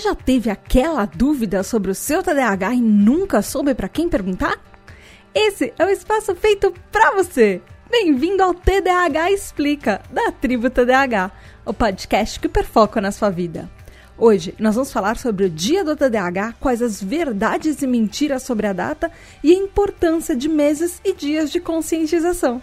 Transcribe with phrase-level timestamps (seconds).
[0.00, 4.58] já teve aquela dúvida sobre o seu TDAH e nunca soube para quem perguntar?
[5.34, 7.60] Esse é o espaço feito para você.
[7.90, 11.30] Bem-vindo ao TDAH Explica, da Tribo TDAH,
[11.66, 13.70] o podcast que perfoca na sua vida.
[14.16, 18.66] Hoje nós vamos falar sobre o dia do TDAH, quais as verdades e mentiras sobre
[18.66, 19.10] a data
[19.42, 22.60] e a importância de meses e dias de conscientização.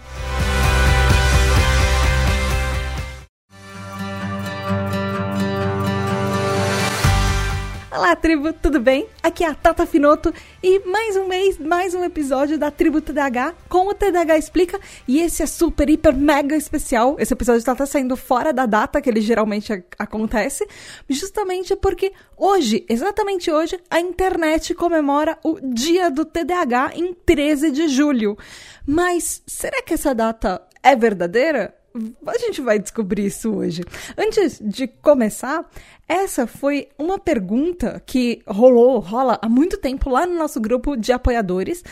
[7.98, 9.08] Olá, tribo, tudo bem?
[9.24, 13.56] Aqui é a Tata Finoto e mais um mês, mais um episódio da Tribo TDAH
[13.68, 14.80] com o TDAH Explica.
[15.08, 17.16] E esse é super, hiper, mega especial.
[17.18, 20.68] Esse episódio está tá saindo fora da data que ele geralmente acontece,
[21.10, 27.88] justamente porque hoje, exatamente hoje, a internet comemora o Dia do TDAH em 13 de
[27.88, 28.38] julho.
[28.86, 31.74] Mas será que essa data é verdadeira?
[32.26, 33.84] A gente vai descobrir isso hoje.
[34.18, 35.70] Antes de começar,
[36.08, 41.12] essa foi uma pergunta que rolou, rola há muito tempo lá no nosso grupo de
[41.12, 41.84] apoiadores.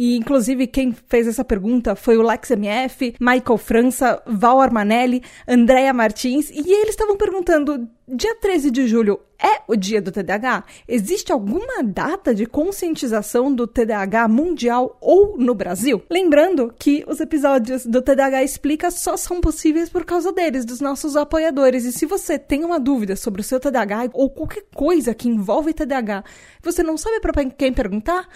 [0.00, 5.92] E, inclusive, quem fez essa pergunta foi o Lex MF, Michael França, Val Armanelli, Andréa
[5.92, 6.50] Martins.
[6.50, 10.64] E eles estavam perguntando: dia 13 de julho é o dia do TDAH?
[10.86, 16.00] Existe alguma data de conscientização do TDAH mundial ou no Brasil?
[16.08, 21.16] Lembrando que os episódios do TDAH Explica só são possíveis por causa deles, dos nossos
[21.16, 21.84] apoiadores.
[21.84, 25.74] E se você tem uma dúvida sobre o seu TDAH ou qualquer coisa que envolve
[25.74, 26.22] TDAH,
[26.62, 28.28] você não sabe para quem perguntar?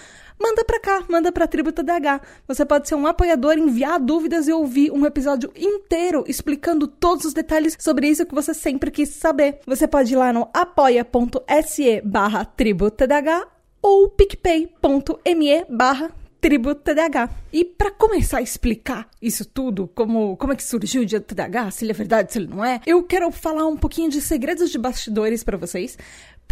[0.43, 2.21] Manda para cá, manda para tribo TDAH.
[2.49, 7.33] Você pode ser um apoiador, enviar dúvidas e ouvir um episódio inteiro explicando todos os
[7.33, 9.61] detalhes sobre isso que você sempre quis saber.
[9.67, 12.49] Você pode ir lá no apoia.se barra
[13.81, 16.11] ou picpay.me barra
[16.43, 16.71] tribo.
[17.53, 21.25] E para começar a explicar isso tudo, como, como é que surgiu o dia do
[21.25, 24.21] TDAH, se ele é verdade, se ele não é, eu quero falar um pouquinho de
[24.21, 25.97] segredos de bastidores para vocês,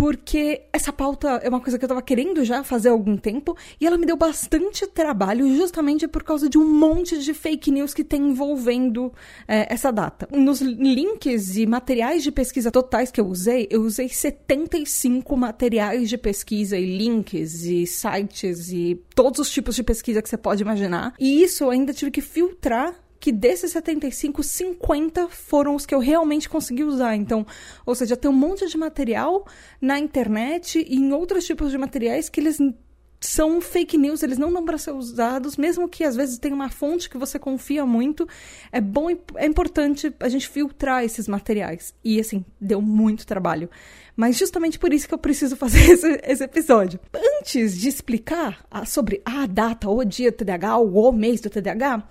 [0.01, 3.55] porque essa pauta é uma coisa que eu tava querendo já fazer há algum tempo
[3.79, 7.93] e ela me deu bastante trabalho justamente por causa de um monte de fake news
[7.93, 9.13] que tem envolvendo
[9.47, 10.27] é, essa data.
[10.33, 16.17] Nos links e materiais de pesquisa totais que eu usei, eu usei 75 materiais de
[16.17, 21.13] pesquisa e links e sites e todos os tipos de pesquisa que você pode imaginar.
[21.21, 25.99] E isso eu ainda tive que filtrar que desses 75, 50 foram os que eu
[25.99, 27.15] realmente consegui usar.
[27.15, 27.47] Então,
[27.85, 29.47] ou seja, tem um monte de material
[29.81, 32.59] na internet e em outros tipos de materiais que eles
[33.21, 36.71] são fake news, eles não dão para ser usados, mesmo que às vezes tenha uma
[36.71, 38.27] fonte que você confia muito.
[38.73, 41.95] É bom, é importante a gente filtrar esses materiais.
[42.03, 43.69] E assim, deu muito trabalho.
[44.17, 46.99] Mas justamente por isso que eu preciso fazer esse, esse episódio.
[47.39, 52.09] Antes de explicar sobre a data, o dia do TDAH, ou o mês do TDAH,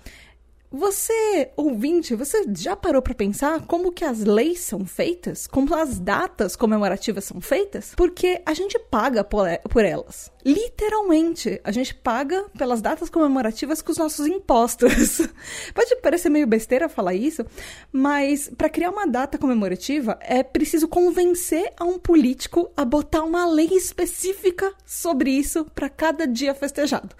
[0.72, 5.48] você, ouvinte, você já parou para pensar como que as leis são feitas?
[5.48, 7.92] Como as datas comemorativas são feitas?
[7.96, 10.30] Porque a gente paga por elas.
[10.46, 15.18] Literalmente, a gente paga pelas datas comemorativas com os nossos impostos.
[15.74, 17.44] Pode parecer meio besteira falar isso,
[17.92, 23.44] mas para criar uma data comemorativa é preciso convencer a um político a botar uma
[23.44, 27.16] lei específica sobre isso para cada dia festejado.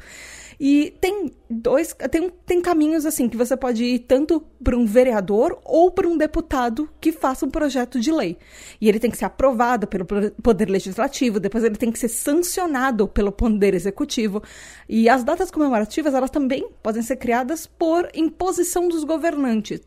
[0.62, 5.58] E tem dois, tem, tem caminhos assim que você pode ir tanto para um vereador
[5.64, 8.36] ou para um deputado que faça um projeto de lei.
[8.78, 13.08] E ele tem que ser aprovado pelo poder legislativo, depois ele tem que ser sancionado
[13.08, 14.42] pelo poder executivo.
[14.86, 19.80] E as datas comemorativas, elas também podem ser criadas por imposição dos governantes.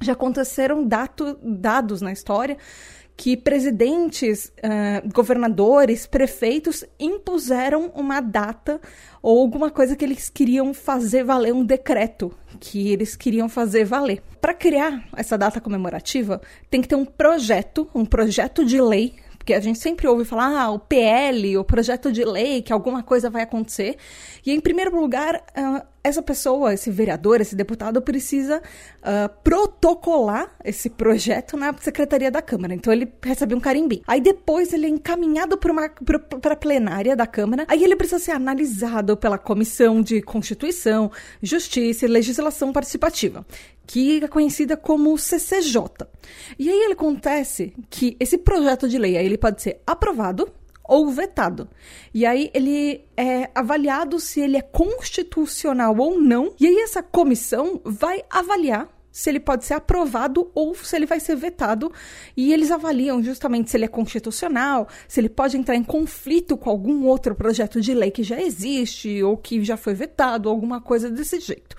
[0.00, 2.56] Já aconteceram dato, dados na história
[3.16, 8.80] que presidentes, uh, governadores, prefeitos impuseram uma data
[9.22, 14.22] ou alguma coisa que eles queriam fazer valer, um decreto que eles queriam fazer valer.
[14.40, 19.54] Para criar essa data comemorativa, tem que ter um projeto, um projeto de lei porque
[19.54, 23.28] a gente sempre ouve falar, ah, o PL, o projeto de lei, que alguma coisa
[23.28, 23.96] vai acontecer.
[24.46, 30.90] E, em primeiro lugar, uh, essa pessoa, esse vereador, esse deputado, precisa uh, protocolar esse
[30.90, 32.74] projeto na secretaria da Câmara.
[32.74, 34.02] Então, ele recebe um carimbinho.
[34.06, 37.64] Aí, depois, ele é encaminhado para a plenária da Câmara.
[37.68, 41.10] Aí, ele precisa ser analisado pela Comissão de Constituição,
[41.40, 43.44] Justiça e Legislação Participativa
[43.84, 46.06] que é conhecida como CCJ.
[46.58, 50.48] E aí ele acontece que esse projeto de lei aí ele pode ser aprovado
[50.92, 51.70] ou vetado.
[52.12, 56.54] E aí ele é avaliado se ele é constitucional ou não.
[56.60, 61.18] E aí essa comissão vai avaliar se ele pode ser aprovado ou se ele vai
[61.18, 61.90] ser vetado.
[62.36, 66.68] E eles avaliam justamente se ele é constitucional, se ele pode entrar em conflito com
[66.68, 71.10] algum outro projeto de lei que já existe ou que já foi vetado, alguma coisa
[71.10, 71.74] desse jeito.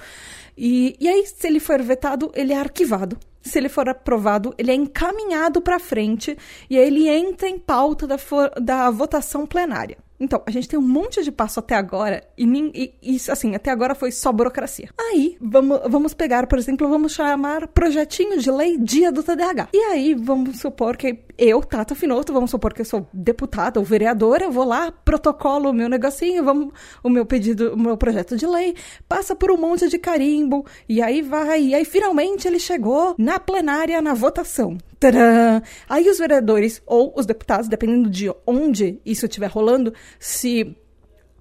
[0.58, 3.18] E, e aí, se ele for vetado, ele é arquivado.
[3.44, 6.38] Se ele for aprovado, ele é encaminhado para frente
[6.70, 8.18] e aí ele entra em pauta da,
[8.62, 9.98] da votação plenária.
[10.24, 13.70] Então, a gente tem um monte de passo até agora e, e, e, assim, até
[13.70, 14.90] agora foi só burocracia.
[14.98, 19.68] Aí, vamos, vamos pegar, por exemplo, vamos chamar projetinho de lei dia do TDAH.
[19.74, 23.86] E aí, vamos supor que eu, Tata Finoto, vamos supor que eu sou deputada ou
[23.86, 26.74] vereadora, eu vou lá, protocolo o meu negocinho, vamos,
[27.04, 28.76] o meu pedido, o meu projeto de lei,
[29.10, 33.40] passa por um monte de carimbo, e aí vai, e aí finalmente ele chegou na
[33.40, 34.78] plenária, na votação.
[35.12, 35.62] Tadã!
[35.90, 40.76] Aí os vereadores ou os deputados, dependendo de onde isso estiver rolando, se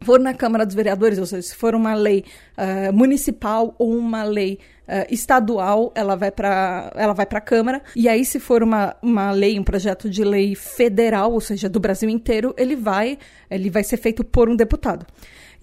[0.02, 2.24] for na Câmara dos Vereadores, ou seja, se for uma lei
[2.58, 7.82] uh, municipal ou uma lei uh, estadual, ela vai para ela vai para a Câmara.
[7.94, 11.78] E aí, se for uma, uma lei, um projeto de lei federal, ou seja, do
[11.78, 13.16] Brasil inteiro, ele vai
[13.50, 15.06] ele vai ser feito por um deputado.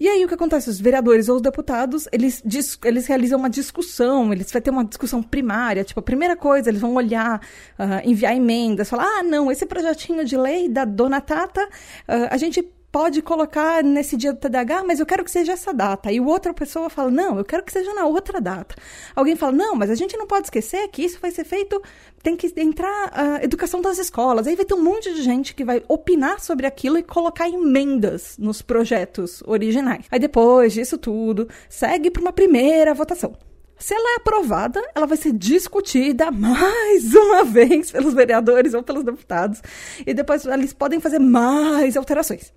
[0.00, 0.70] E aí o que acontece?
[0.70, 2.42] Os vereadores ou os deputados, eles,
[2.82, 6.80] eles realizam uma discussão, eles vão ter uma discussão primária, tipo, a primeira coisa, eles
[6.80, 7.38] vão olhar,
[7.78, 12.36] uh, enviar emendas, falar, ah, não, esse projetinho de lei da dona Tata, uh, a
[12.38, 16.10] gente pode colocar nesse dia do TDAH, mas eu quero que seja essa data.
[16.10, 18.74] E outra pessoa fala, não, eu quero que seja na outra data.
[19.14, 21.80] Alguém fala, não, mas a gente não pode esquecer que isso vai ser feito,
[22.22, 24.46] tem que entrar a educação das escolas.
[24.46, 28.36] Aí vai ter um monte de gente que vai opinar sobre aquilo e colocar emendas
[28.38, 30.06] nos projetos originais.
[30.10, 33.49] Aí depois disso tudo, segue para uma primeira votação.
[33.80, 39.02] Se ela é aprovada, ela vai ser discutida mais uma vez pelos vereadores ou pelos
[39.02, 39.62] deputados.
[40.06, 42.52] E depois eles podem fazer mais alterações.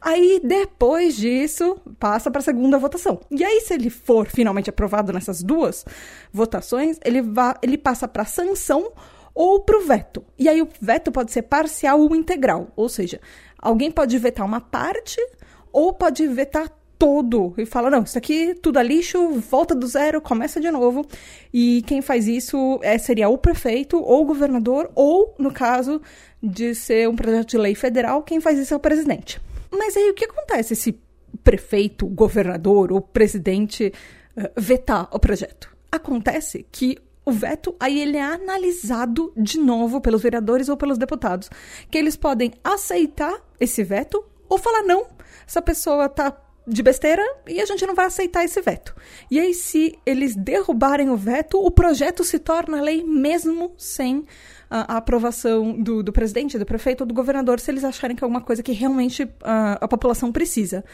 [0.00, 3.20] Aí, depois disso, passa para a segunda votação.
[3.30, 5.84] E aí, se ele for finalmente aprovado nessas duas
[6.32, 8.92] votações, ele, vai, ele passa para sanção
[9.32, 10.24] ou para o veto.
[10.36, 12.72] E aí, o veto pode ser parcial ou integral.
[12.74, 13.20] Ou seja,
[13.56, 15.20] alguém pode vetar uma parte
[15.72, 16.68] ou pode vetar
[16.98, 21.06] todo e fala: não, isso aqui tudo é lixo, volta do zero, começa de novo.
[21.52, 26.00] E quem faz isso é, seria o prefeito ou o governador, ou, no caso
[26.42, 29.40] de ser um projeto de lei federal, quem faz isso é o presidente.
[29.70, 30.98] Mas aí o que acontece se
[31.42, 33.92] prefeito, governador ou presidente
[34.36, 35.74] uh, vetar o projeto?
[35.90, 41.48] Acontece que o veto, aí ele é analisado de novo pelos vereadores ou pelos deputados,
[41.90, 45.06] que eles podem aceitar esse veto ou falar não.
[45.46, 46.30] Essa pessoa está
[46.66, 48.94] de besteira e a gente não vai aceitar esse veto.
[49.30, 54.24] E aí, se eles derrubarem o veto, o projeto se torna lei mesmo sem
[54.70, 58.24] a, a aprovação do, do, presidente, do prefeito ou do governador, se eles acharem que
[58.24, 60.84] é alguma coisa que realmente a, a população precisa.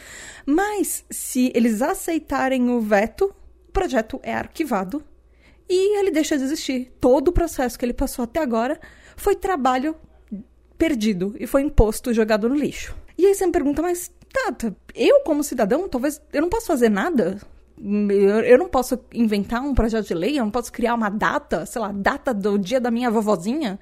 [0.45, 3.33] Mas, se eles aceitarem o veto,
[3.67, 5.03] o projeto é arquivado
[5.69, 6.91] e ele deixa de existir.
[6.99, 8.77] Todo o processo que ele passou até agora
[9.15, 9.95] foi trabalho
[10.77, 12.93] perdido e foi imposto jogado no lixo.
[13.17, 16.89] E aí você me pergunta, mas Tata, eu como cidadão, talvez eu não posso fazer
[16.89, 17.37] nada.
[17.77, 21.65] Eu, eu não posso inventar um projeto de lei, eu não posso criar uma data,
[21.65, 23.79] sei lá, data do dia da minha vovozinha,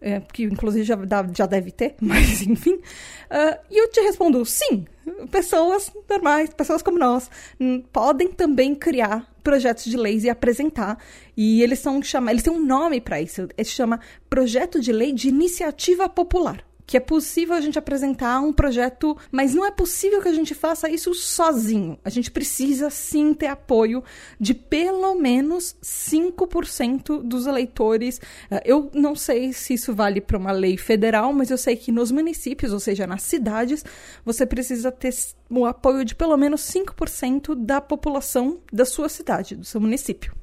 [0.00, 0.96] é, que inclusive já,
[1.34, 2.74] já deve ter, mas enfim.
[2.74, 4.84] Uh, e eu te respondo, sim,
[5.30, 7.30] pessoas normais, pessoas como nós,
[7.90, 10.98] podem também criar projetos de leis e apresentar.
[11.36, 13.48] E eles são chama, eles têm um nome para isso.
[13.56, 13.98] Ele chama
[14.28, 16.62] Projeto de Lei de Iniciativa Popular
[16.92, 20.54] que é possível a gente apresentar um projeto, mas não é possível que a gente
[20.54, 21.98] faça isso sozinho.
[22.04, 24.04] A gente precisa sim ter apoio
[24.38, 28.20] de pelo menos 5% dos eleitores.
[28.50, 31.90] Eh, eu não sei se isso vale para uma lei federal, mas eu sei que
[31.90, 33.82] nos municípios, ou seja, nas cidades,
[34.22, 35.14] você precisa ter
[35.48, 40.34] o apoio de pelo menos 5% da população da sua cidade, do seu município.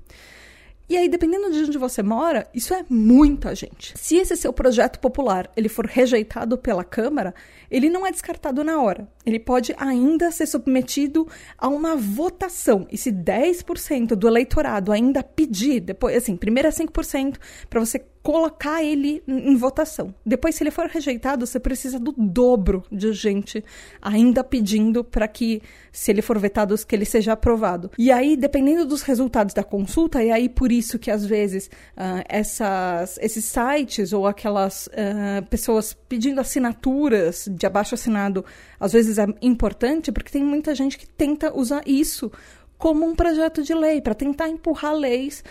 [0.90, 3.94] E aí, dependendo de onde você mora, isso é muita gente.
[3.96, 7.36] Se esse seu projeto popular ele for rejeitado pela Câmara,
[7.70, 9.08] ele não é descartado na hora.
[9.24, 12.88] Ele pode ainda ser submetido a uma votação.
[12.92, 17.38] E se 10% do eleitorado ainda pedir, depois, assim, primeiro é 5%,
[17.70, 20.14] para você colocar ele em votação.
[20.26, 23.64] Depois, se ele for rejeitado, você precisa do dobro de gente
[24.02, 25.62] ainda pedindo para que,
[25.92, 27.92] se ele for vetado, que ele seja aprovado.
[27.98, 32.24] E aí, dependendo dos resultados da consulta, é aí por isso que às vezes uh,
[32.28, 38.44] essas, esses sites ou aquelas uh, pessoas pedindo assinaturas de abaixo assinado,
[38.80, 42.32] às vezes é importante, porque tem muita gente que tenta usar isso
[42.78, 45.44] como um projeto de lei, para tentar empurrar leis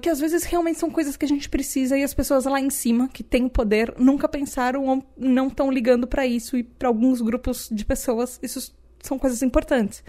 [0.00, 2.70] que às vezes realmente são coisas que a gente precisa e as pessoas lá em
[2.70, 7.20] cima, que têm poder, nunca pensaram ou não estão ligando para isso, e para alguns
[7.20, 10.04] grupos de pessoas isso são coisas importantes.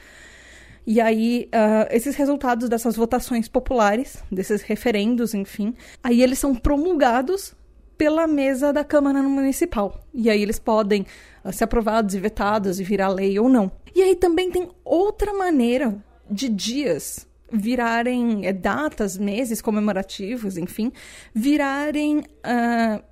[0.86, 7.54] E aí, uh, esses resultados dessas votações populares, desses referendos, enfim, aí eles são promulgados
[7.98, 10.04] pela mesa da Câmara Municipal.
[10.12, 11.06] E aí eles podem
[11.46, 13.72] uh, ser aprovados e vetados e virar lei ou não.
[13.94, 15.96] E aí também tem outra maneira
[16.30, 20.92] de dias virarem é, datas, meses comemorativos, enfim,
[21.34, 23.04] virarem uh,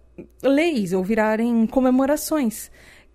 [0.41, 2.71] leis ou virarem comemorações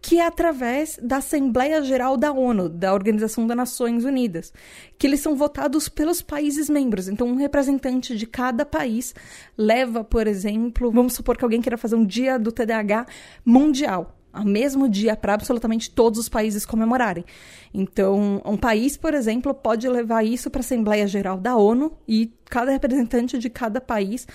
[0.06, 4.52] que é através da Assembleia Geral da ONU, da Organização das Nações Unidas,
[4.98, 7.08] que eles são votados pelos países membros.
[7.08, 9.14] Então, um representante de cada país
[9.56, 13.06] leva, por exemplo, vamos supor que alguém queira fazer um dia do TDAH
[13.46, 17.24] mundial ao mesmo dia para absolutamente todos os países comemorarem.
[17.72, 22.32] Então, um país, por exemplo, pode levar isso para a Assembleia Geral da ONU e
[22.46, 24.26] cada representante de cada país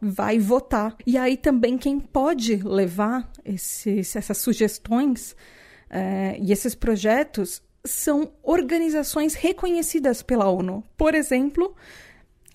[0.00, 0.94] vai votar.
[1.06, 5.34] E aí também quem pode levar esses, essas sugestões
[5.90, 10.84] é, e esses projetos são organizações reconhecidas pela ONU.
[10.96, 11.74] Por exemplo,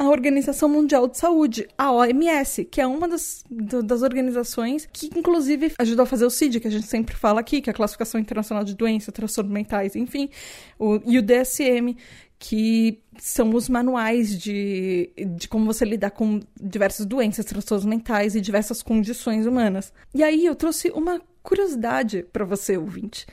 [0.03, 5.74] a Organização Mundial de Saúde, a OMS, que é uma das, das organizações que, inclusive,
[5.79, 8.19] ajudou a fazer o CID, que a gente sempre fala aqui, que é a Classificação
[8.19, 10.29] Internacional de Doenças, Transtornos Mentais, enfim,
[10.77, 11.95] o, e o DSM,
[12.39, 18.41] que são os manuais de, de como você lidar com diversas doenças, transtornos mentais e
[18.41, 19.93] diversas condições humanas.
[20.13, 23.25] E aí eu trouxe uma curiosidade para você, ouvinte.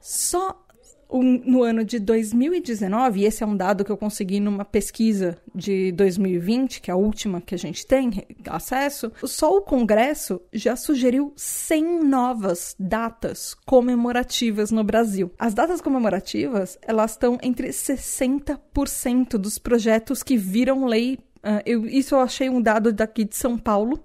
[0.00, 0.65] Só
[1.10, 5.92] no ano de 2019, e esse é um dado que eu consegui numa pesquisa de
[5.92, 11.32] 2020, que é a última que a gente tem acesso, só o Congresso já sugeriu
[11.36, 15.30] 100 novas datas comemorativas no Brasil.
[15.38, 21.18] As datas comemorativas, elas estão entre 60% dos projetos que viram lei.
[21.38, 24.00] Uh, eu, isso eu achei um dado daqui de São Paulo,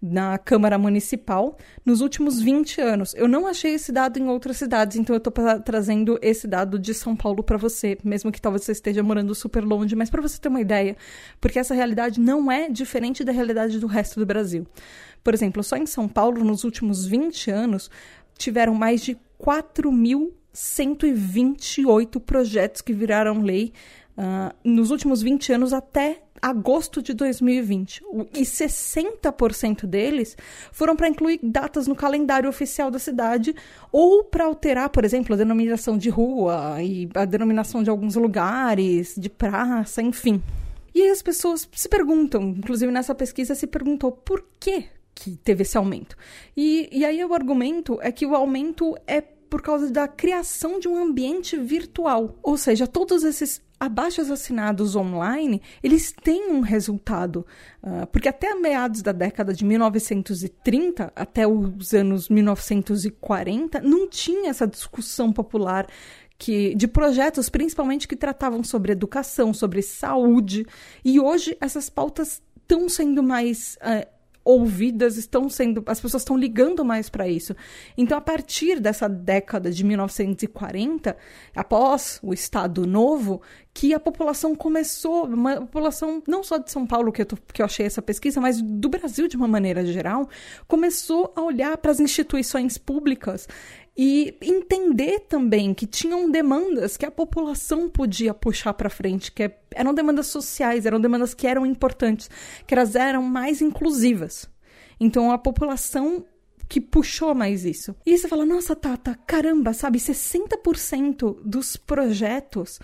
[0.00, 3.14] na Câmara Municipal nos últimos 20 anos.
[3.14, 5.32] Eu não achei esse dado em outras cidades, então eu estou
[5.64, 9.64] trazendo esse dado de São Paulo para você, mesmo que talvez você esteja morando super
[9.64, 10.96] longe, mas para você ter uma ideia,
[11.40, 14.66] porque essa realidade não é diferente da realidade do resto do Brasil.
[15.22, 17.90] Por exemplo, só em São Paulo, nos últimos 20 anos,
[18.36, 23.72] tiveram mais de 4.128 projetos que viraram lei
[24.16, 28.02] uh, nos últimos 20 anos até agosto de 2020.
[28.34, 30.36] E 60% deles
[30.72, 33.54] foram para incluir datas no calendário oficial da cidade
[33.92, 39.14] ou para alterar, por exemplo, a denominação de rua e a denominação de alguns lugares,
[39.16, 40.42] de praça, enfim.
[40.94, 45.76] E as pessoas se perguntam, inclusive nessa pesquisa se perguntou por que que teve esse
[45.76, 46.16] aumento.
[46.56, 50.86] E, e aí o argumento é que o aumento é por causa da criação de
[50.86, 52.38] um ambiente virtual.
[52.42, 57.46] Ou seja, todos esses abaixos assinados online, eles têm um resultado.
[57.82, 64.66] Uh, porque até meados da década de 1930, até os anos 1940, não tinha essa
[64.66, 65.86] discussão popular
[66.36, 70.66] que, de projetos, principalmente que tratavam sobre educação, sobre saúde.
[71.04, 74.17] E hoje essas pautas estão sendo mais uh,
[74.48, 77.54] ouvidas, estão sendo, as pessoas estão ligando mais para isso.
[77.98, 81.14] Então, a partir dessa década de 1940,
[81.54, 83.42] após o Estado Novo,
[83.74, 87.60] que a população começou, uma população não só de São Paulo, que eu, tô, que
[87.60, 90.30] eu achei essa pesquisa, mas do Brasil de uma maneira geral,
[90.66, 93.46] começou a olhar para as instituições públicas
[94.00, 99.92] e entender também que tinham demandas que a população podia puxar para frente, que eram
[99.92, 102.30] demandas sociais, eram demandas que eram importantes,
[102.64, 104.48] que elas eram mais inclusivas.
[105.00, 106.24] Então a população
[106.68, 107.96] que puxou mais isso.
[108.06, 112.78] E você fala, nossa, Tata, caramba, sabe, 60% dos projetos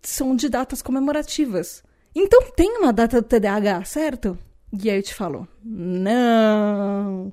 [0.00, 1.82] são de datas comemorativas.
[2.14, 4.38] Então tem uma data do TDAH, certo?
[4.72, 7.32] E aí eu te falo, não.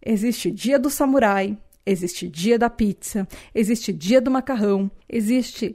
[0.00, 1.58] Existe Dia do Samurai,
[1.90, 5.74] Existe dia da pizza, existe dia do macarrão, existe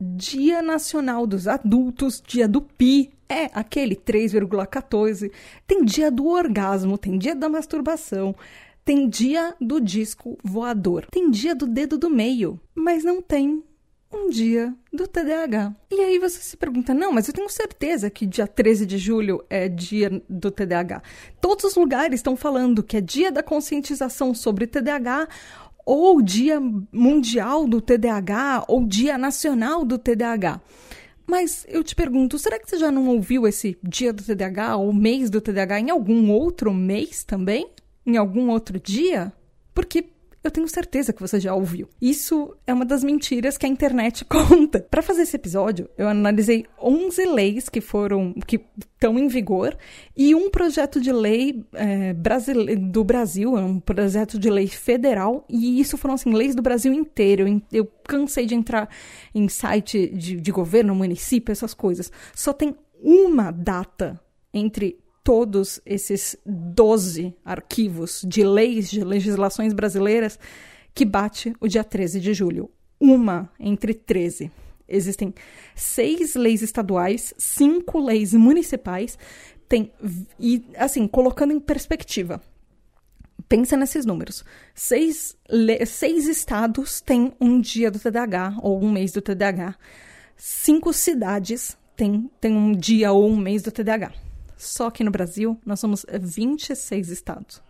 [0.00, 5.32] Dia Nacional dos Adultos, dia do Pi, é aquele 3,14.
[5.66, 8.36] Tem dia do orgasmo, tem dia da masturbação,
[8.84, 13.64] tem dia do disco voador, tem dia do dedo do meio, mas não tem
[14.12, 15.74] um dia do TDAH.
[15.90, 19.44] E aí você se pergunta: não, mas eu tenho certeza que dia 13 de julho
[19.48, 21.02] é dia do TDAH.
[21.40, 25.28] Todos os lugares estão falando que é dia da conscientização sobre TDAH
[25.84, 26.60] ou dia
[26.92, 30.60] mundial do TDAH ou dia nacional do TDAH.
[31.26, 34.92] Mas eu te pergunto, será que você já não ouviu esse dia do TDAH ou
[34.92, 37.70] mês do TDAH em algum outro mês também?
[38.04, 39.32] Em algum outro dia?
[39.72, 40.11] Porque
[40.42, 41.88] eu tenho certeza que você já ouviu.
[42.00, 44.80] Isso é uma das mentiras que a internet conta.
[44.80, 49.76] Para fazer esse episódio, eu analisei 11 leis que foram que estão em vigor
[50.16, 55.80] e um projeto de lei é, do Brasil, é um projeto de lei federal e
[55.80, 57.46] isso foram assim leis do Brasil inteiro.
[57.46, 58.88] Eu, eu cansei de entrar
[59.34, 62.10] em site de, de governo, município, essas coisas.
[62.34, 64.20] Só tem uma data
[64.54, 70.38] entre todos esses 12 arquivos de leis, de legislações brasileiras,
[70.94, 72.70] que bate o dia 13 de julho.
[73.00, 74.50] Uma entre 13.
[74.88, 75.34] existem
[75.74, 79.18] seis leis estaduais, cinco leis municipais,
[79.68, 79.90] tem
[80.38, 82.42] e assim colocando em perspectiva.
[83.48, 84.44] Pensa nesses números.
[84.74, 85.36] Seis,
[85.86, 89.76] seis estados têm um dia do TDAH ou um mês do TDAH.
[90.36, 94.12] Cinco cidades têm, têm um dia ou um mês do TDAH.
[94.62, 97.60] Só que no Brasil, nós somos 26 estados.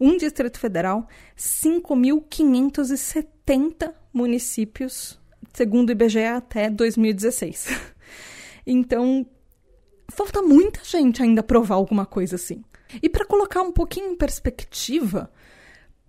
[0.00, 1.06] Um Distrito Federal,
[1.38, 5.20] 5.570 municípios,
[5.52, 7.68] segundo o IBGE, até 2016.
[8.64, 9.26] Então,
[10.08, 12.62] falta muita gente ainda provar alguma coisa assim.
[13.02, 15.28] E para colocar um pouquinho em perspectiva,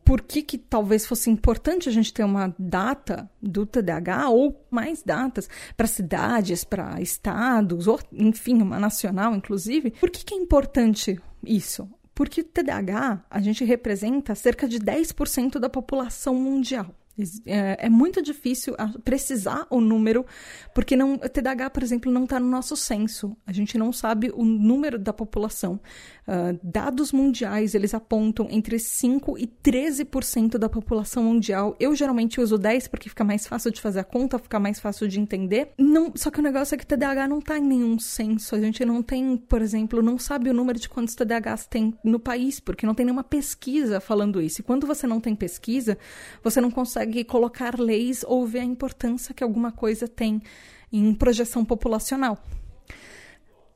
[0.04, 5.02] por que, que talvez fosse importante a gente ter uma data do TDAH ou mais
[5.02, 9.92] datas para cidades, para estados, ou enfim, uma nacional, inclusive.
[9.92, 11.90] Por que, que é importante isso?
[12.14, 16.94] Porque o TDAH a gente representa cerca de 10% da população mundial.
[17.46, 20.26] É, é, muito difícil precisar o número,
[20.74, 23.38] porque não, TDAH, por exemplo, não está no nosso censo.
[23.46, 25.80] A gente não sabe o número da população.
[26.26, 31.76] Uh, dados mundiais, eles apontam entre 5% e 13% da população mundial.
[31.80, 35.08] Eu geralmente uso 10 porque fica mais fácil de fazer a conta, fica mais fácil
[35.08, 35.72] de entender.
[35.78, 38.56] Não, só que o negócio é que TDAH não está em nenhum censo.
[38.56, 42.20] A gente não tem, por exemplo, não sabe o número de quantos TDAHs tem no
[42.20, 44.62] país, porque não tem nenhuma pesquisa falando isso.
[44.62, 45.96] E quando você não tem pesquisa,
[46.42, 50.42] você não consegue consegue colocar leis ou ver a importância que alguma coisa tem
[50.92, 52.42] em projeção populacional.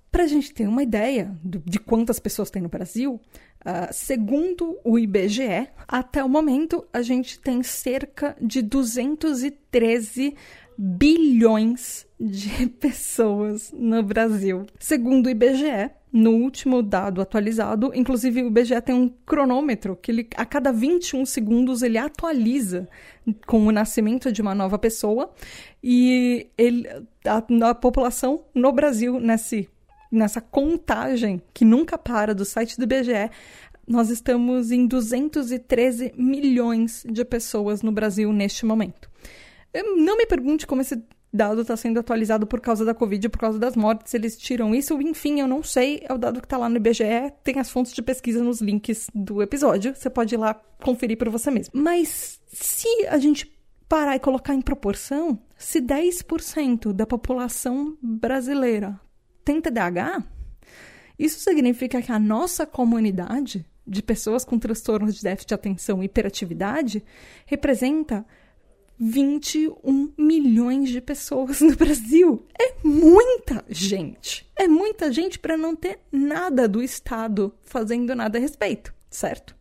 [0.09, 3.19] Para a gente ter uma ideia de quantas pessoas tem no Brasil,
[3.65, 10.35] uh, segundo o IBGE, até o momento a gente tem cerca de 213
[10.77, 14.65] bilhões de pessoas no Brasil.
[14.79, 20.27] Segundo o IBGE, no último dado atualizado, inclusive o IBGE tem um cronômetro que ele,
[20.35, 22.89] a cada 21 segundos ele atualiza
[23.45, 25.31] com o nascimento de uma nova pessoa
[25.83, 26.87] e ele,
[27.23, 29.69] a, a população no Brasil, nesse,
[30.11, 33.29] nessa contagem que nunca para do site do IBGE,
[33.87, 39.07] nós estamos em 213 milhões de pessoas no Brasil neste momento.
[39.95, 40.99] Não me pergunte como esse
[41.31, 44.99] dado está sendo atualizado por causa da Covid, por causa das mortes, eles tiram isso,
[45.01, 47.93] enfim, eu não sei, é o dado que está lá no IBGE, tem as fontes
[47.93, 51.73] de pesquisa nos links do episódio, você pode ir lá conferir por você mesmo.
[51.79, 53.51] Mas se a gente
[53.87, 58.99] parar e colocar em proporção, se 10% da população brasileira
[59.43, 60.23] tem TDAH,
[61.17, 66.05] isso significa que a nossa comunidade de pessoas com transtornos de déficit de atenção e
[66.05, 67.03] hiperatividade
[67.45, 68.25] representa
[68.99, 72.45] 21 milhões de pessoas no Brasil.
[72.59, 74.49] É muita gente.
[74.55, 79.55] É muita gente para não ter nada do Estado fazendo nada a respeito, certo?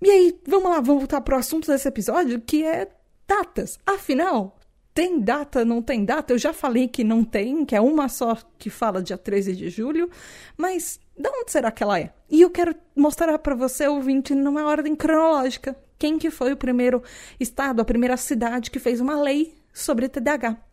[0.00, 2.88] E aí, vamos lá, vamos voltar para o assunto desse episódio, que é
[3.26, 3.78] datas.
[3.84, 4.58] Afinal,
[4.94, 6.32] tem data, não tem data?
[6.32, 9.68] Eu já falei que não tem, que é uma só que fala dia 13 de
[9.70, 10.08] julho,
[10.56, 12.12] mas de onde será que ela é?
[12.30, 17.02] E eu quero mostrar para você, ouvinte, numa ordem cronológica, quem que foi o primeiro
[17.40, 20.68] estado, a primeira cidade que fez uma lei sobre TDAH.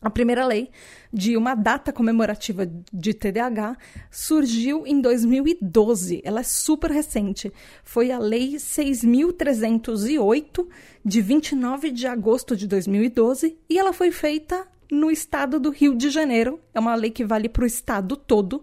[0.00, 0.70] A primeira lei
[1.12, 3.76] de uma data comemorativa de TDAH
[4.10, 6.22] surgiu em 2012.
[6.24, 7.52] Ela é super recente.
[7.82, 10.68] Foi a Lei 6.308,
[11.04, 16.10] de 29 de agosto de 2012, e ela foi feita no estado do Rio de
[16.10, 16.60] Janeiro.
[16.72, 18.62] É uma lei que vale para o estado todo.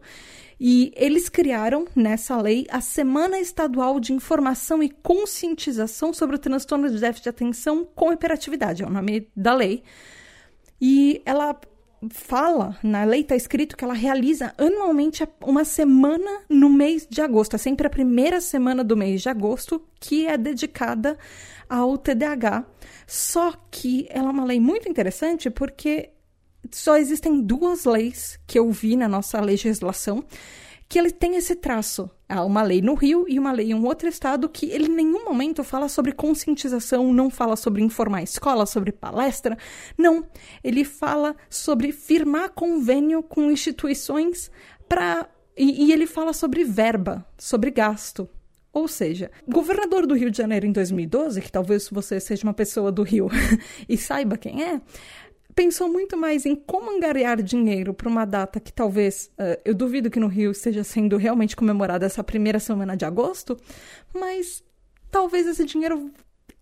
[0.59, 6.89] E eles criaram nessa lei a Semana Estadual de Informação e Conscientização sobre o Transtorno
[6.89, 9.83] de Déficit de Atenção com Hiperatividade, é o nome da lei.
[10.79, 11.59] E ela
[12.09, 17.55] fala, na lei está escrito que ela realiza anualmente uma semana no mês de agosto.
[17.55, 21.17] É sempre a primeira semana do mês de agosto que é dedicada
[21.69, 22.65] ao TDAH.
[23.07, 26.11] Só que ela é uma lei muito interessante porque
[26.71, 30.23] só existem duas leis que eu vi na nossa legislação
[30.87, 32.09] que ele tem esse traço.
[32.27, 34.95] Há uma lei no Rio e uma lei em um outro estado que ele em
[34.95, 39.57] nenhum momento fala sobre conscientização, não fala sobre informar a escola, sobre palestra.
[39.97, 40.25] Não.
[40.63, 44.51] Ele fala sobre firmar convênio com instituições
[44.87, 45.29] para.
[45.57, 48.29] E, e ele fala sobre verba, sobre gasto.
[48.73, 52.53] Ou seja, o governador do Rio de Janeiro em 2012, que talvez você seja uma
[52.53, 53.29] pessoa do Rio
[53.87, 54.81] e saiba quem é,
[55.55, 60.11] pensou muito mais em como angariar dinheiro para uma data que talvez, uh, eu duvido
[60.11, 63.57] que no Rio esteja sendo realmente comemorada essa primeira semana de agosto,
[64.13, 64.61] mas
[65.09, 66.11] talvez esse dinheiro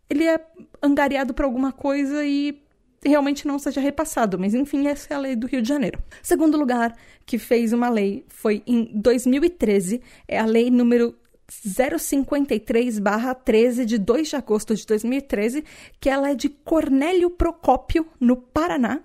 [0.09, 0.39] ele é
[0.81, 2.61] angariado para alguma coisa e
[3.03, 5.99] realmente não seja repassado, mas enfim, essa é a lei do Rio de Janeiro.
[6.21, 11.15] Segundo lugar que fez uma lei foi em 2013, é a lei número
[11.49, 15.63] 053-13 de 2 de agosto de 2013,
[15.99, 19.01] que ela é de Cornélio Procópio, no Paraná.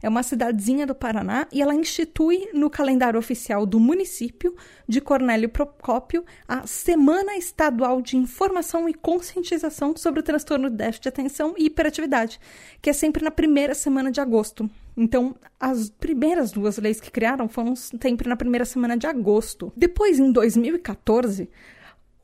[0.00, 4.54] é uma cidadezinha do Paraná e ela institui no calendário oficial do município
[4.86, 11.02] de Cornélio Procópio a Semana Estadual de Informação e Conscientização sobre o transtorno de déficit
[11.02, 12.38] de atenção e hiperatividade,
[12.80, 14.70] que é sempre na primeira semana de agosto.
[14.96, 19.72] Então, as primeiras duas leis que criaram foram sempre na primeira semana de agosto.
[19.76, 21.48] Depois, em 2014,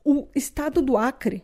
[0.05, 1.43] o estado do Acre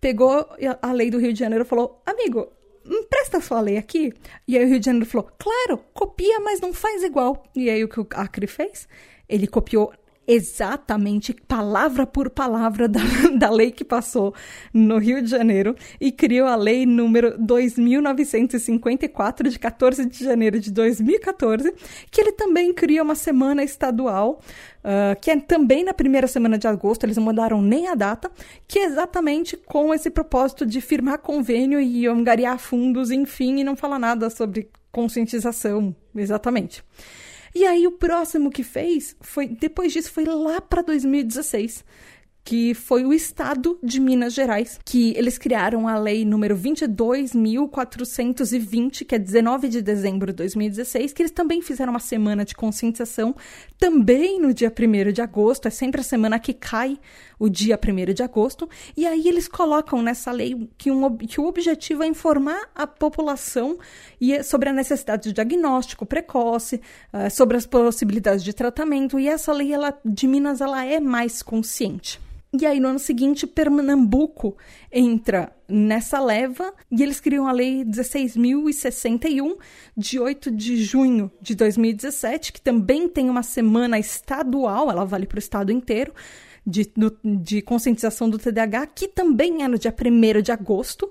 [0.00, 0.46] pegou
[0.82, 2.52] a lei do Rio de Janeiro e falou: Amigo,
[2.84, 4.12] empresta sua lei aqui.
[4.46, 7.42] E aí o Rio de Janeiro falou: Claro, copia, mas não faz igual.
[7.56, 8.86] E aí o que o Acre fez?
[9.28, 9.92] Ele copiou
[10.26, 13.00] exatamente palavra por palavra da,
[13.36, 14.34] da lei que passou
[14.72, 20.70] no Rio de Janeiro e criou a lei número 2954 de 14 de janeiro de
[20.70, 21.74] 2014,
[22.10, 24.40] que ele também cria uma semana estadual,
[24.78, 28.30] uh, que é também na primeira semana de agosto, eles não mudaram nem a data,
[28.68, 33.76] que é exatamente com esse propósito de firmar convênio e angariar fundos, enfim, e não
[33.76, 36.84] falar nada sobre conscientização, exatamente.
[37.54, 41.84] E aí o próximo que fez foi depois disso foi lá para 2016,
[42.44, 49.14] que foi o estado de Minas Gerais, que eles criaram a lei número 22.420, que
[49.14, 53.36] é 19 de dezembro de 2016, que eles também fizeram uma semana de conscientização,
[53.78, 56.98] também no dia 1 de agosto, é sempre a semana que cai
[57.38, 61.46] o dia 1 de agosto, e aí eles colocam nessa lei que, um, que o
[61.46, 63.78] objetivo é informar a população
[64.20, 66.80] e sobre a necessidade de diagnóstico precoce,
[67.12, 71.40] uh, sobre as possibilidades de tratamento, e essa lei ela, de Minas ela é mais
[71.40, 72.20] consciente.
[72.54, 74.58] E aí, no ano seguinte, Pernambuco
[74.92, 79.56] entra nessa leva e eles criam a Lei 16.061,
[79.96, 85.36] de 8 de junho de 2017, que também tem uma semana estadual, ela vale para
[85.36, 86.12] o estado inteiro,
[86.66, 86.92] de,
[87.24, 91.10] de conscientização do TDAH, que também é no dia 1 de agosto.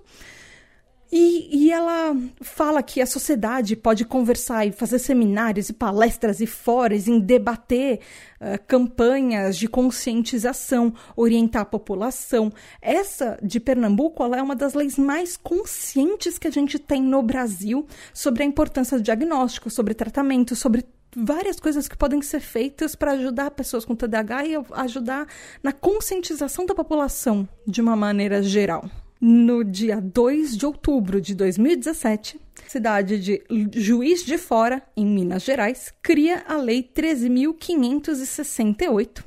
[1.14, 6.48] E, e, ela fala que a sociedade pode conversar e fazer seminários e palestras e
[6.48, 8.00] fóruns em debater
[8.40, 12.50] uh, campanhas de conscientização, orientar a população.
[12.82, 17.86] Essa de Pernambuco é uma das leis mais conscientes que a gente tem no Brasil
[18.14, 23.12] sobre a importância do diagnóstico, sobre tratamento, sobre várias coisas que podem ser feitas para
[23.12, 25.28] ajudar pessoas com TDAH e ajudar
[25.62, 28.90] na conscientização da população de uma maneira geral
[29.22, 33.44] no dia 2 de outubro de 2017, cidade de
[33.80, 39.24] Juiz de Fora, em Minas Gerais, cria a Lei 13.568,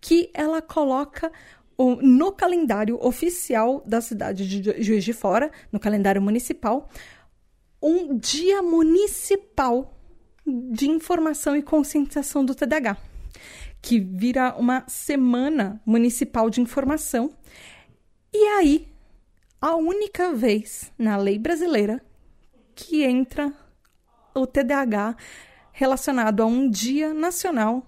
[0.00, 1.30] que ela coloca
[2.00, 6.88] no calendário oficial da cidade de Juiz de Fora, no calendário municipal,
[7.82, 9.94] um dia municipal
[10.46, 12.96] de informação e conscientização do TDAH,
[13.82, 17.30] que vira uma semana municipal de informação.
[18.32, 18.88] E aí,
[19.60, 22.00] a única vez na lei brasileira
[22.74, 23.52] que entra
[24.34, 25.16] o TDAH
[25.72, 27.84] relacionado a um dia nacional,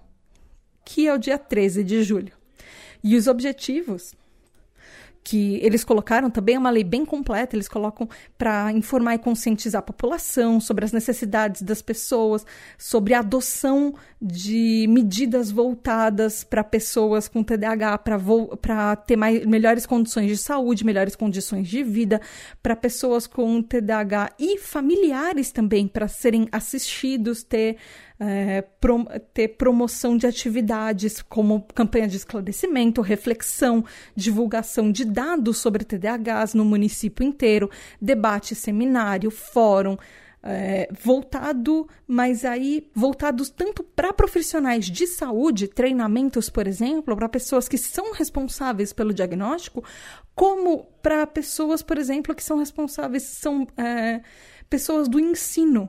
[0.83, 2.33] que é o dia 13 de julho.
[3.03, 4.13] E os objetivos
[5.23, 9.79] que eles colocaram também é uma lei bem completa, eles colocam para informar e conscientizar
[9.79, 12.45] a população sobre as necessidades das pessoas,
[12.77, 17.97] sobre a adoção de medidas voltadas para pessoas com TDAH,
[18.61, 22.21] para ter mais, melhores condições de saúde, melhores condições de vida,
[22.61, 27.77] para pessoas com TDAH e familiares também, para serem assistidos, ter
[28.23, 28.63] é,
[29.33, 33.83] ter promoção de atividades como campanha de esclarecimento, reflexão,
[34.15, 39.97] divulgação de dados sobre TDAHs no município inteiro, debate, seminário, fórum.
[40.43, 47.67] É, voltado, mas aí voltados tanto para profissionais de saúde, treinamentos, por exemplo, para pessoas
[47.67, 49.83] que são responsáveis pelo diagnóstico,
[50.33, 54.21] como para pessoas, por exemplo, que são responsáveis, são é,
[54.67, 55.87] pessoas do ensino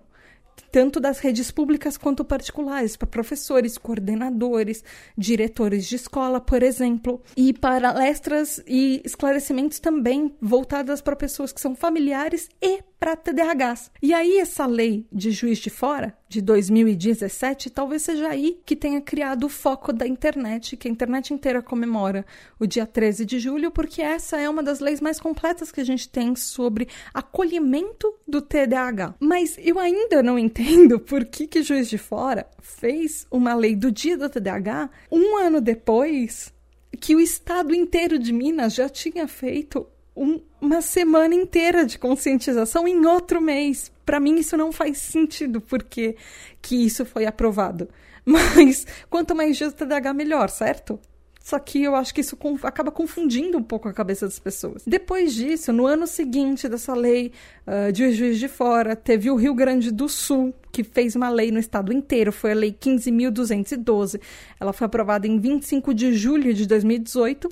[0.71, 4.83] tanto das redes públicas quanto particulares, para professores, coordenadores,
[5.17, 11.77] diretores de escola, por exemplo, e palestras e esclarecimentos também voltadas para pessoas que são
[11.77, 13.91] familiares e para TDAHs.
[14.01, 19.01] E aí essa lei de juiz de fora de 2017 talvez seja aí que tenha
[19.01, 22.25] criado o foco da internet, que a internet inteira comemora
[22.61, 25.85] o dia 13 de julho, porque essa é uma das leis mais completas que a
[25.85, 29.17] gente tem sobre acolhimento do TDAH.
[29.19, 33.91] Mas eu ainda não entendo por que que Juiz de Fora fez uma lei do
[33.91, 36.55] dia do TDAH um ano depois
[37.01, 42.87] que o estado inteiro de Minas já tinha feito um, uma semana inteira de conscientização
[42.87, 43.91] em outro mês.
[44.05, 46.17] Para mim isso não faz sentido porque
[46.61, 47.89] que isso foi aprovado.
[48.25, 51.01] Mas quanto mais dias TDAH melhor, certo?
[51.43, 54.83] Só que eu acho que isso acaba confundindo um pouco a cabeça das pessoas.
[54.87, 57.33] Depois disso, no ano seguinte dessa lei
[57.67, 61.51] uh, de Juiz de Fora, teve o Rio Grande do Sul, que fez uma lei
[61.51, 64.21] no estado inteiro, foi a Lei 15.212.
[64.59, 67.49] Ela foi aprovada em 25 de julho de 2018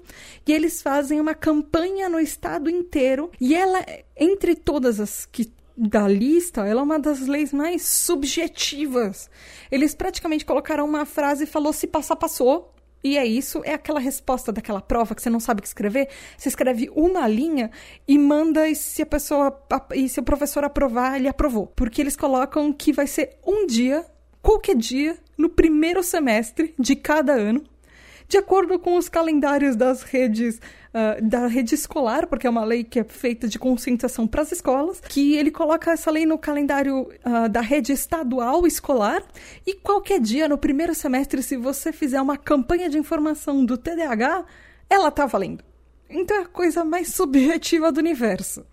[0.47, 3.85] e eles fazem uma campanha no estado inteiro e ela,
[4.17, 9.31] entre todas as que da lista, ela é uma das leis mais subjetivas.
[9.71, 12.75] Eles praticamente colocaram uma frase e falou se passar passou.
[13.03, 16.09] E é isso, é aquela resposta daquela prova que você não sabe o que escrever.
[16.37, 17.71] Você escreve uma linha
[18.07, 19.59] e manda e se a pessoa
[19.95, 21.67] e se o professor aprovar, ele aprovou.
[21.69, 24.05] Porque eles colocam que vai ser um dia,
[24.43, 27.65] qualquer dia, no primeiro semestre de cada ano,
[28.31, 30.61] de acordo com os calendários das redes
[30.95, 34.53] uh, da rede escolar, porque é uma lei que é feita de conscientização para as
[34.53, 39.25] escolas, que ele coloca essa lei no calendário uh, da rede estadual escolar
[39.67, 44.45] e qualquer dia no primeiro semestre, se você fizer uma campanha de informação do TDAH,
[44.89, 45.65] ela tá valendo.
[46.09, 48.65] Então é a coisa mais subjetiva do universo.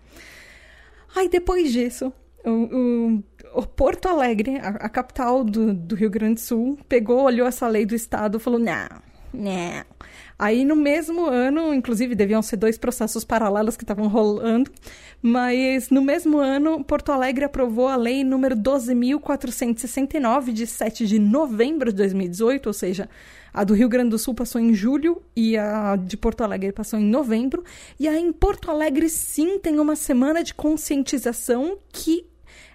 [1.16, 2.12] Aí depois disso,
[2.44, 7.24] o, o, o Porto Alegre, a, a capital do, do, Rio Grande do Sul, pegou,
[7.24, 9.84] olhou essa lei do estado e falou: não, não.
[10.38, 14.70] Aí no mesmo ano, inclusive deviam ser dois processos paralelos que estavam rolando,
[15.20, 21.90] mas no mesmo ano, Porto Alegre aprovou a lei número 12.469, de 7 de novembro
[21.90, 23.08] de 2018, ou seja,
[23.52, 26.98] a do Rio Grande do Sul passou em julho e a de Porto Alegre passou
[26.98, 27.64] em novembro.
[27.98, 32.24] E aí em Porto Alegre, sim, tem uma semana de conscientização que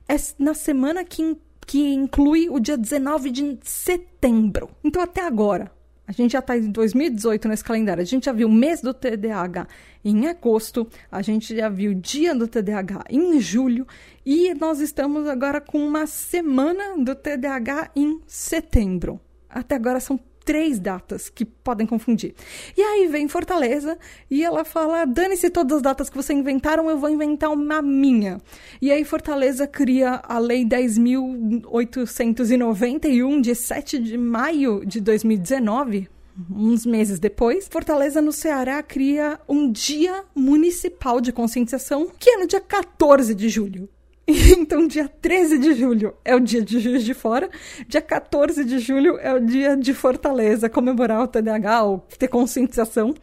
[0.09, 4.69] é na semana que, que inclui o dia 19 de setembro.
[4.83, 5.71] Então, até agora,
[6.07, 8.01] a gente já está em 2018 nesse calendário.
[8.01, 9.67] A gente já viu o mês do TDAH
[10.03, 13.87] em agosto, a gente já viu o dia do TDAH em julho
[14.25, 19.19] e nós estamos agora com uma semana do TDAH em setembro.
[19.49, 22.36] Até agora são três datas que podem confundir.
[22.77, 23.97] E aí vem Fortaleza
[24.29, 28.39] e ela fala: dane-se todas as datas que você inventaram, eu vou inventar uma minha.
[28.82, 36.10] E aí Fortaleza cria a Lei 10.891, de 7 de maio de 2019.
[36.49, 42.47] Uns meses depois, Fortaleza, no Ceará, cria um Dia Municipal de Conscientização, que é no
[42.47, 43.88] dia 14 de julho.
[44.57, 47.49] Então, dia 13 de julho é o dia de Juiz de Fora,
[47.88, 53.13] dia 14 de julho é o dia de Fortaleza, comemorar o TDAH ou ter conscientização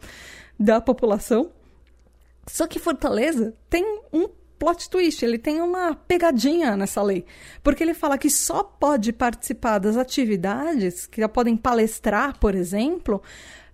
[0.59, 1.51] da população.
[2.47, 3.83] Só que Fortaleza tem
[4.13, 4.27] um
[4.59, 7.25] plot twist, ele tem uma pegadinha nessa lei,
[7.63, 13.23] porque ele fala que só pode participar das atividades, que já podem palestrar, por exemplo,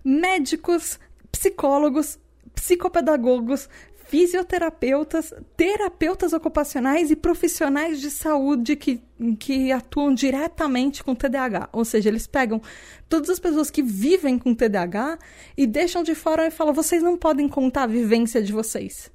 [0.02, 0.98] médicos,
[1.30, 2.18] psicólogos,
[2.54, 3.68] psicopedagogos,
[4.08, 9.02] fisioterapeutas, terapeutas ocupacionais e profissionais de saúde que,
[9.38, 11.68] que atuam diretamente com TDAH.
[11.72, 12.60] Ou seja, eles pegam
[13.06, 15.18] todas as pessoas que vivem com TDAH
[15.54, 19.12] e deixam de fora e falam: vocês não podem contar a vivência de vocês.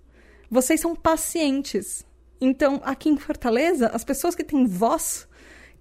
[0.50, 2.06] Vocês são pacientes.
[2.40, 5.28] Então, aqui em Fortaleza, as pessoas que têm voz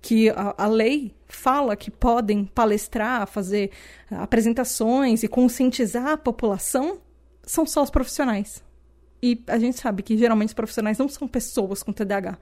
[0.01, 3.71] que a, a, lei fala que podem palestrar, fazer
[4.11, 6.99] apresentações e conscientizar a população
[7.43, 8.63] são só os profissionais.
[9.23, 12.37] E a gente sabe que geralmente os profissionais não são pessoas com TDAH.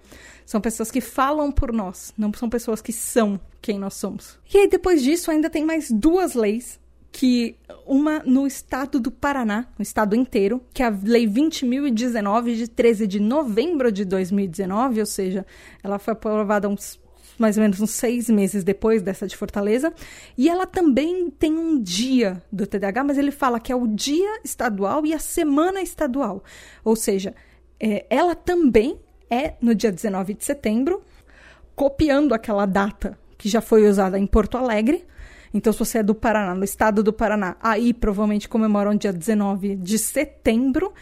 [0.47, 4.39] São pessoas que falam por nós, não são pessoas que são quem nós somos.
[4.53, 6.81] E aí, depois disso, ainda tem mais duas leis
[7.13, 12.69] que uma no estado do Paraná, no estado inteiro, que é a Lei 20.019 de
[12.69, 15.45] 13 de novembro de 2019, ou seja,
[15.83, 16.99] ela foi aprovada uns
[17.41, 19.93] mais ou menos uns seis meses depois dessa de Fortaleza.
[20.37, 24.41] E ela também tem um dia do TDAH, mas ele fala que é o dia
[24.45, 26.45] estadual e a semana estadual.
[26.85, 27.35] Ou seja,
[27.81, 29.01] é, ela também
[29.31, 31.03] é no dia 19 de setembro,
[31.75, 35.07] copiando aquela data que já foi usada em Porto Alegre.
[35.53, 39.77] Então, se você é do Paraná, no estado do Paraná, aí provavelmente comemoram dia 19
[39.77, 40.93] de setembro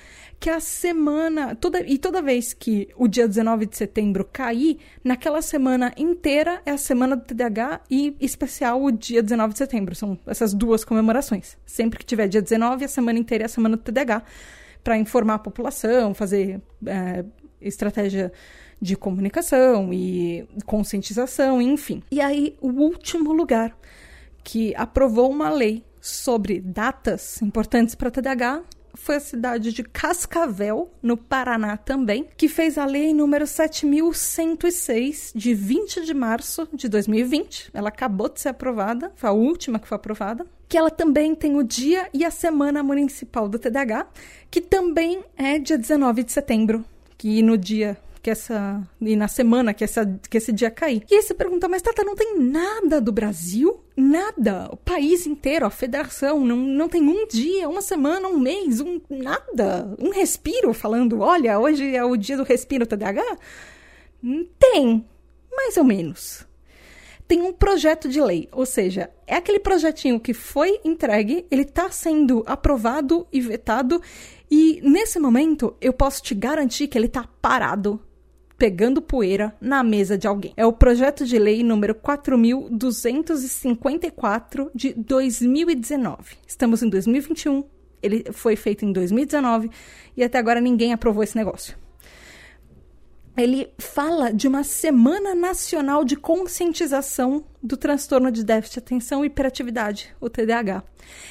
[0.41, 1.55] que a semana.
[1.55, 6.71] Toda, e toda vez que o dia 19 de setembro cair, naquela semana inteira é
[6.71, 9.95] a semana do TDAH e especial o dia 19 de setembro.
[9.95, 11.57] São essas duas comemorações.
[11.67, 14.23] Sempre que tiver dia 19, a semana inteira é a semana do TDAH.
[14.85, 17.25] Para informar a população, fazer é,
[17.61, 18.33] estratégia
[18.81, 22.03] de comunicação e conscientização, enfim.
[22.13, 23.77] E aí, o último lugar
[24.45, 28.63] que aprovou uma lei sobre datas importantes para TDAH
[28.99, 35.55] foi a cidade de Cascavel, no Paraná também, que fez a lei número 7106 de
[35.55, 37.71] 20 de março de 2020.
[37.73, 40.47] Ela acabou de ser aprovada, foi a última que foi aprovada.
[40.69, 44.07] Que ela também tem o dia e a semana municipal do TDAH,
[44.51, 46.85] que também é dia 19 de setembro,
[47.17, 48.83] que no dia que essa.
[49.01, 51.03] e na semana que, essa, que esse dia cair.
[51.11, 53.81] E aí você pergunta, mas Tata, não tem nada do Brasil?
[54.01, 54.69] Nada.
[54.71, 59.01] O país inteiro, a federação, não, não tem um dia, uma semana, um mês, um
[59.11, 59.93] nada.
[59.99, 63.39] Um respiro falando, olha, hoje é o dia do respiro TDAH?
[64.61, 65.05] Tem,
[65.51, 66.47] mais ou menos
[67.29, 71.91] tem um projeto de lei, ou seja, é aquele projetinho que foi entregue, ele está
[71.91, 74.01] sendo aprovado e vetado,
[74.51, 78.01] e nesse momento eu posso te garantir que ele está parado,
[78.59, 80.53] pegando poeira na mesa de alguém.
[80.57, 86.37] É o projeto de lei número 4254 de 2019.
[86.47, 87.63] Estamos em 2021,
[88.03, 89.71] ele foi feito em 2019
[90.17, 91.77] e até agora ninguém aprovou esse negócio
[93.43, 99.29] ele fala de uma Semana Nacional de Conscientização do Transtorno de Déficit de Atenção e
[99.29, 100.83] Hiperatividade, o TDAH,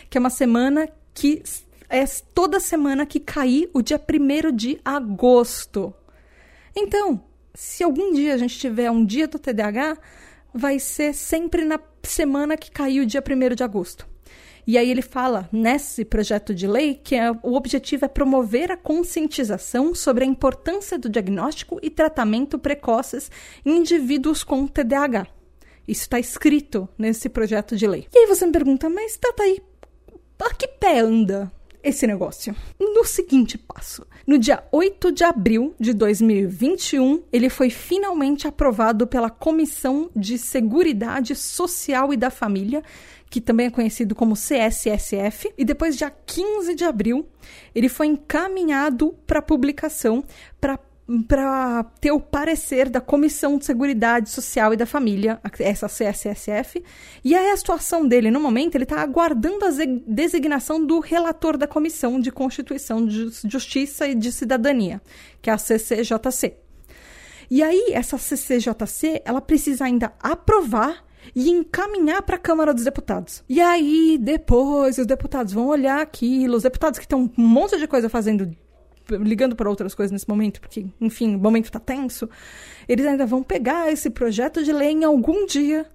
[0.09, 1.43] que é uma semana que
[1.89, 5.93] é toda semana que cair o dia 1 de agosto.
[6.79, 7.23] Então,
[7.55, 9.97] se algum dia a gente tiver um dia do TDAH,
[10.53, 14.07] vai ser sempre na semana que caiu o dia 1 de agosto.
[14.65, 18.77] E aí ele fala nesse projeto de lei que é, o objetivo é promover a
[18.77, 23.31] conscientização sobre a importância do diagnóstico e tratamento precoces
[23.65, 25.25] em indivíduos com TDAH.
[25.87, 28.07] Isso está escrito nesse projeto de lei.
[28.13, 29.59] E aí você me pergunta, mas tá aí,
[30.39, 31.51] a que pé anda
[31.83, 32.55] esse negócio?
[32.79, 34.05] No seguinte passo.
[34.25, 41.35] No dia 8 de abril de 2021, ele foi finalmente aprovado pela Comissão de Seguridade
[41.35, 42.83] Social e da Família,
[43.29, 47.27] que também é conhecido como CSSF, e depois, dia 15 de abril,
[47.75, 50.23] ele foi encaminhado para publicação
[50.59, 50.77] para
[51.27, 56.83] para ter o parecer da Comissão de Seguridade Social e da Família, essa CSSF,
[57.23, 59.69] e aí a situação dele, no momento, ele está aguardando a
[60.05, 65.01] designação do relator da Comissão de Constituição de Justiça e de Cidadania,
[65.41, 66.57] que é a CCJC.
[67.49, 73.43] E aí, essa CCJC, ela precisa ainda aprovar e encaminhar para a Câmara dos Deputados.
[73.47, 77.87] E aí, depois, os deputados vão olhar aquilo, os deputados que estão um monte de
[77.87, 78.53] coisa fazendo
[79.11, 82.29] ligando para outras coisas nesse momento, porque, enfim, o momento está tenso,
[82.87, 85.85] eles ainda vão pegar esse projeto de lei em algum dia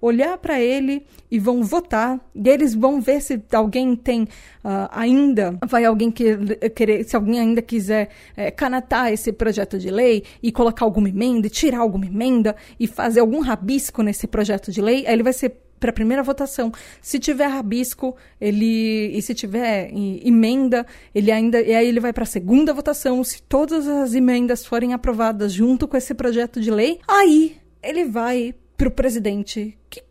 [0.00, 2.20] olhar para ele e vão votar.
[2.34, 6.36] E eles vão ver se alguém tem uh, ainda, vai alguém que,
[6.74, 11.46] querer, se alguém ainda quiser é, canatar esse projeto de lei e colocar alguma emenda,
[11.46, 15.32] e tirar alguma emenda e fazer algum rabisco nesse projeto de lei, aí ele vai
[15.32, 16.72] ser para a primeira votação.
[17.00, 22.24] Se tiver rabisco, ele e se tiver emenda, ele ainda e aí ele vai para
[22.24, 23.22] a segunda votação.
[23.24, 28.54] Se todas as emendas forem aprovadas junto com esse projeto de lei, aí ele vai
[28.76, 30.02] pro presidente, que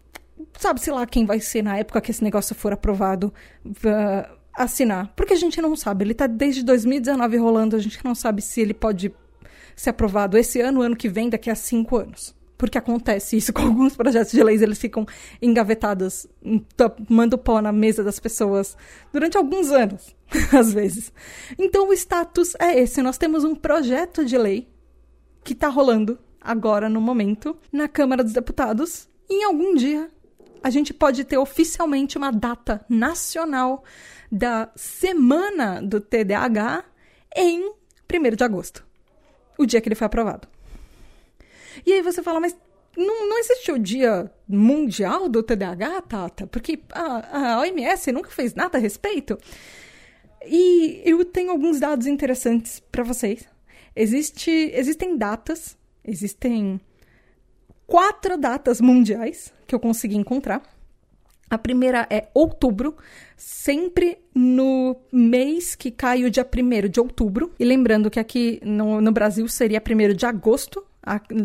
[0.59, 3.33] sabe-se lá quem vai ser na época que esse negócio for aprovado,
[3.65, 5.13] uh, assinar.
[5.15, 6.03] Porque a gente não sabe.
[6.03, 9.13] Ele está desde 2019 rolando, a gente não sabe se ele pode
[9.75, 12.35] ser aprovado esse ano, ano que vem, daqui a cinco anos.
[12.57, 15.05] Porque acontece isso com alguns projetos de leis, eles ficam
[15.41, 16.27] engavetados,
[16.75, 18.75] tomando pó na mesa das pessoas
[19.13, 20.15] durante alguns anos,
[20.57, 21.11] às vezes.
[21.57, 24.67] Então o status é esse: nós temos um projeto de lei
[25.43, 29.07] que está rolando agora no momento, na Câmara dos Deputados.
[29.29, 30.09] E em algum dia
[30.63, 33.83] a gente pode ter oficialmente uma data nacional
[34.31, 36.83] da Semana do TDAH
[37.35, 37.71] em
[38.11, 38.85] 1 de agosto,
[39.57, 40.47] o dia que ele foi aprovado.
[41.85, 42.55] E aí você fala, mas
[42.95, 46.47] não, não existe o Dia Mundial do TDAH, Tata?
[46.47, 49.37] Porque a, a OMS nunca fez nada a respeito.
[50.45, 53.47] E eu tenho alguns dados interessantes para vocês.
[53.95, 56.79] Existe, existem datas Existem
[57.85, 60.63] quatro datas mundiais que eu consegui encontrar.
[61.49, 62.95] A primeira é outubro,
[63.35, 67.53] sempre no mês que cai o dia 1 de outubro.
[67.59, 70.85] E lembrando que aqui no, no Brasil seria 1 de agosto,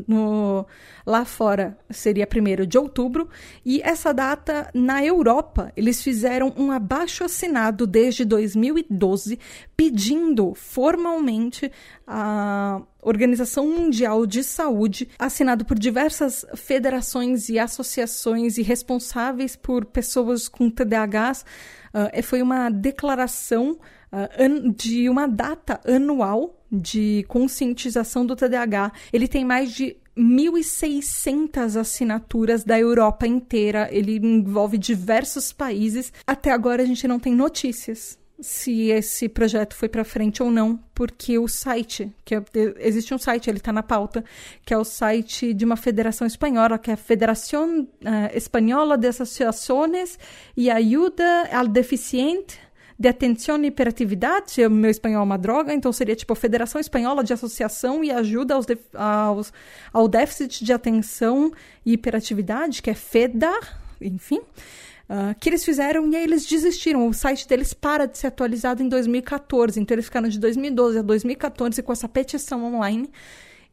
[0.09, 0.67] no,
[1.07, 3.29] lá fora seria 1 de outubro,
[3.65, 9.39] e essa data na Europa eles fizeram um abaixo assinado desde 2012
[9.77, 11.71] pedindo formalmente
[12.07, 20.47] a Organização Mundial de Saúde, assinado por diversas federações e associações e responsáveis por pessoas
[20.47, 21.45] com TDAHs,
[21.93, 23.79] uh, foi uma declaração
[24.13, 28.93] uh, de uma data anual de conscientização do TDAH.
[29.13, 33.89] Ele tem mais de 1.600 assinaturas da Europa inteira.
[33.91, 36.13] Ele envolve diversos países.
[36.27, 40.77] Até agora a gente não tem notícias se esse projeto foi para frente ou não,
[40.95, 42.43] porque o site, que é,
[42.79, 44.25] existe um site, ele está na pauta,
[44.67, 47.87] que é o site de uma federação espanhola, que é a Federación uh,
[48.35, 50.19] Espanhola de Associações
[50.57, 52.59] e Ayuda al Deficiente
[53.03, 57.33] de Atenção e Hiperatividade, meu espanhol é uma droga, então seria tipo Federação Espanhola de
[57.33, 59.53] Associação e Ajuda aos, aos
[59.93, 61.53] ao Déficit de Atenção
[61.85, 63.53] e Hiperatividade, que é FEDA,
[64.01, 64.39] enfim.
[64.39, 67.09] Uh, que eles fizeram e aí eles desistiram.
[67.09, 71.03] O site deles para de ser atualizado em 2014, então eles ficaram de 2012 a
[71.03, 73.11] 2014 com essa petição online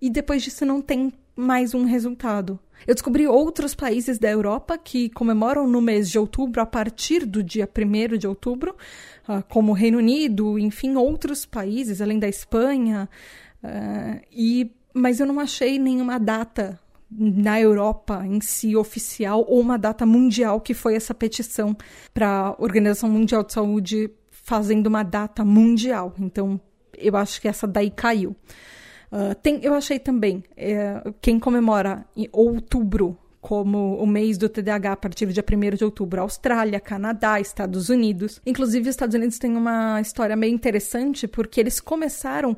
[0.01, 2.59] e depois disso não tem mais um resultado.
[2.87, 7.43] Eu descobri outros países da Europa que comemoram no mês de outubro a partir do
[7.43, 8.75] dia 1 de outubro,
[9.49, 13.09] como o Reino Unido, enfim, outros países, além da Espanha.
[13.63, 16.79] Uh, e, mas eu não achei nenhuma data
[17.11, 21.75] na Europa em si oficial ou uma data mundial que foi essa petição
[22.13, 26.13] para a Organização Mundial de Saúde fazendo uma data mundial.
[26.19, 26.59] Então,
[26.97, 28.35] eu acho que essa daí caiu.
[29.11, 34.91] Uh, tem, eu achei também, é, quem comemora em outubro como o mês do TDAH
[34.91, 38.41] a partir do dia 1 de outubro, Austrália, Canadá, Estados Unidos.
[38.45, 42.57] Inclusive, os Estados Unidos têm uma história meio interessante, porque eles começaram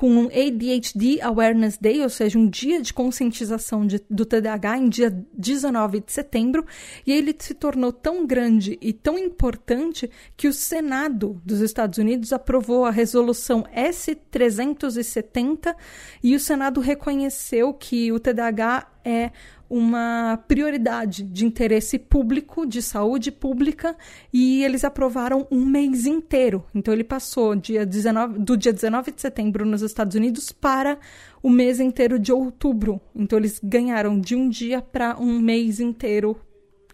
[0.00, 4.88] com um ADHD Awareness Day, ou seja, um dia de conscientização de, do TDAH em
[4.88, 6.64] dia 19 de setembro,
[7.06, 12.32] e ele se tornou tão grande e tão importante que o Senado dos Estados Unidos
[12.32, 15.76] aprovou a resolução S370
[16.22, 19.30] e o Senado reconheceu que o TDAH é
[19.68, 23.96] uma prioridade de interesse público, de saúde pública,
[24.32, 26.64] e eles aprovaram um mês inteiro.
[26.74, 30.98] Então ele passou dia 19, do dia 19 de setembro nos Estados Unidos para
[31.40, 33.00] o mês inteiro de outubro.
[33.14, 36.36] Então eles ganharam de um dia para um mês inteiro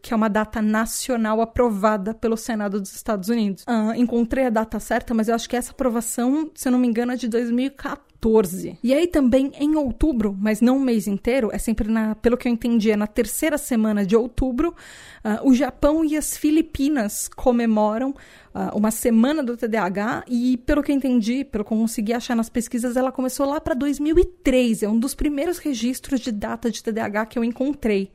[0.07, 3.65] que é uma data nacional aprovada pelo Senado dos Estados Unidos.
[3.65, 6.87] Uh, encontrei a data certa, mas eu acho que essa aprovação, se eu não me
[6.87, 8.79] engano, é de 2014.
[8.85, 12.47] E aí também em outubro, mas não o mês inteiro, é sempre na, pelo que
[12.47, 14.77] eu entendi, é na terceira semana de outubro,
[15.25, 20.93] uh, o Japão e as Filipinas comemoram uh, uma semana do TDAH e pelo que
[20.93, 24.85] eu entendi, pelo que eu consegui achar nas pesquisas, ela começou lá para 2003.
[24.85, 28.13] É um dos primeiros registros de data de TDAH que eu encontrei.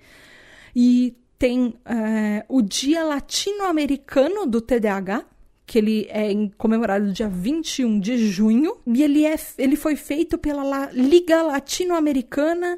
[0.74, 5.26] E tem é, o Dia Latino-Americano do TDAH,
[5.66, 10.92] que ele é comemorado dia 21 de junho, e ele, é, ele foi feito pela
[10.92, 12.78] Liga Latino-Americana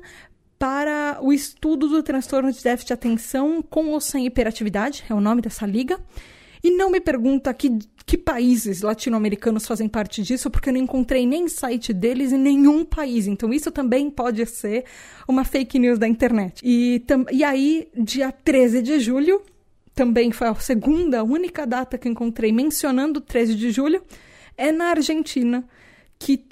[0.57, 5.19] para o estudo do transtorno de déficit de atenção com ou sem hiperatividade, é o
[5.19, 5.99] nome dessa liga.
[6.63, 11.25] E não me pergunta que, que países latino-americanos fazem parte disso, porque eu não encontrei
[11.25, 13.27] nem site deles em nenhum país.
[13.27, 14.85] Então, isso também pode ser
[15.27, 16.61] uma fake news da internet.
[16.63, 19.41] E, e aí, dia 13 de julho,
[19.95, 24.03] também foi a segunda, única data que encontrei mencionando 13 de julho,
[24.57, 25.63] é na Argentina,
[26.19, 26.45] que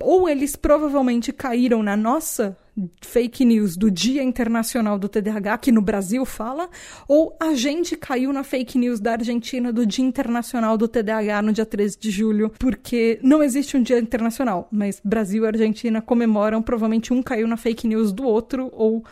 [0.00, 2.56] ou eles provavelmente caíram na nossa
[3.02, 6.68] fake news do Dia Internacional do TDAH, que no Brasil fala,
[7.08, 11.52] ou a gente caiu na fake news da Argentina do Dia Internacional do TDAH no
[11.52, 16.62] dia 13 de julho, porque não existe um Dia Internacional, mas Brasil e Argentina comemoram,
[16.62, 19.04] provavelmente um caiu na fake news do outro, ou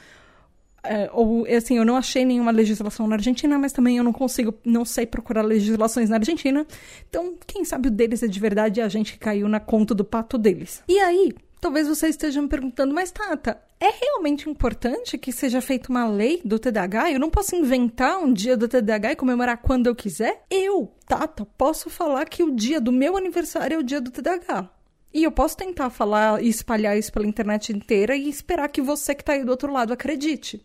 [0.88, 4.54] é, ou assim, eu não achei nenhuma legislação na Argentina, mas também eu não consigo,
[4.64, 6.66] não sei procurar legislações na Argentina.
[7.08, 10.04] Então, quem sabe o deles é de verdade e a gente caiu na conta do
[10.04, 10.82] pato deles.
[10.88, 15.90] E aí, Talvez você esteja me perguntando, mas Tata, é realmente importante que seja feita
[15.90, 17.12] uma lei do TDAH?
[17.12, 20.44] Eu não posso inventar um dia do TDAH e comemorar quando eu quiser?
[20.50, 24.70] Eu, Tata, posso falar que o dia do meu aniversário é o dia do TDAH.
[25.12, 29.14] E eu posso tentar falar e espalhar isso pela internet inteira e esperar que você
[29.14, 30.64] que está aí do outro lado acredite.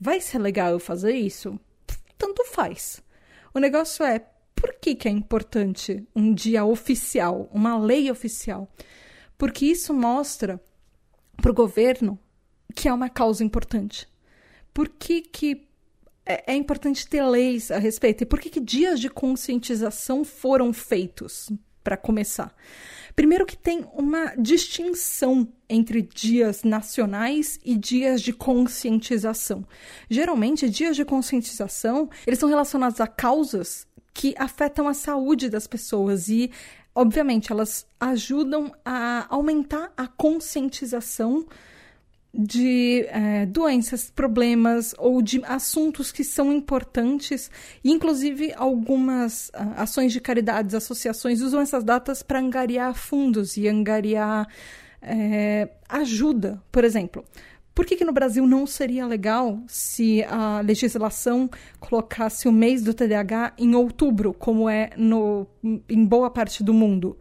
[0.00, 1.60] Vai ser legal eu fazer isso?
[2.16, 3.02] Tanto faz.
[3.52, 4.24] O negócio é,
[4.54, 8.68] por que, que é importante um dia oficial, uma lei oficial?
[9.40, 10.62] porque isso mostra
[11.38, 12.18] para o governo
[12.74, 14.06] que é uma causa importante.
[14.72, 15.66] Por que, que
[16.26, 18.22] é, é importante ter leis a respeito?
[18.22, 21.50] E por que, que dias de conscientização foram feitos,
[21.82, 22.54] para começar?
[23.16, 29.64] Primeiro que tem uma distinção entre dias nacionais e dias de conscientização.
[30.10, 36.28] Geralmente, dias de conscientização, eles são relacionados a causas que afetam a saúde das pessoas
[36.28, 36.50] e
[36.94, 41.46] obviamente, elas ajudam a aumentar a conscientização
[42.32, 47.50] de é, doenças, problemas ou de assuntos que são importantes.
[47.84, 54.46] Inclusive, algumas uh, ações de caridades, associações usam essas datas para angariar fundos e angariar
[55.02, 56.62] é, ajuda.
[56.70, 57.24] Por exemplo,
[57.74, 61.48] por que, que no Brasil não seria legal se a legislação
[61.78, 65.46] colocasse o mês do TDAH em outubro, como é no,
[65.88, 67.16] em boa parte do mundo?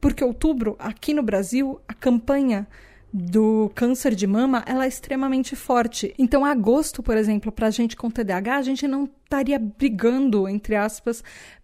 [0.00, 2.68] Porque outubro, aqui no Brasil, a campanha
[3.10, 6.12] do câncer de mama ela é extremamente forte.
[6.18, 10.74] Então, agosto, por exemplo, para a gente com TDAH, a gente não estaria brigando, entre
[10.74, 11.22] aspas,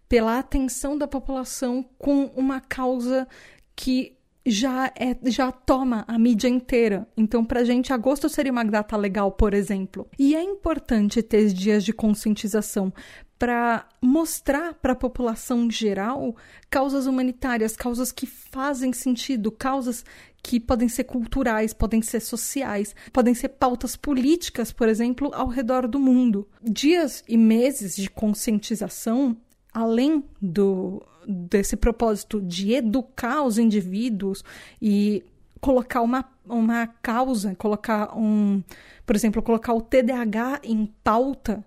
[0.08, 3.26] pela atenção da população com uma causa
[3.74, 7.06] que já é já toma a mídia inteira.
[7.16, 10.06] Então, para a gente, agosto seria uma data legal, por exemplo.
[10.18, 12.92] E é importante ter dias de conscientização
[13.38, 16.36] para mostrar para a população geral
[16.68, 20.04] causas humanitárias, causas que fazem sentido, causas
[20.42, 25.88] que podem ser culturais, podem ser sociais, podem ser pautas políticas, por exemplo, ao redor
[25.88, 26.46] do mundo.
[26.62, 29.34] Dias e meses de conscientização,
[29.72, 34.42] além do desse propósito de educar os indivíduos
[34.80, 35.22] e
[35.60, 38.62] colocar uma, uma causa, colocar um,
[39.04, 41.64] por exemplo, colocar o TDAH em pauta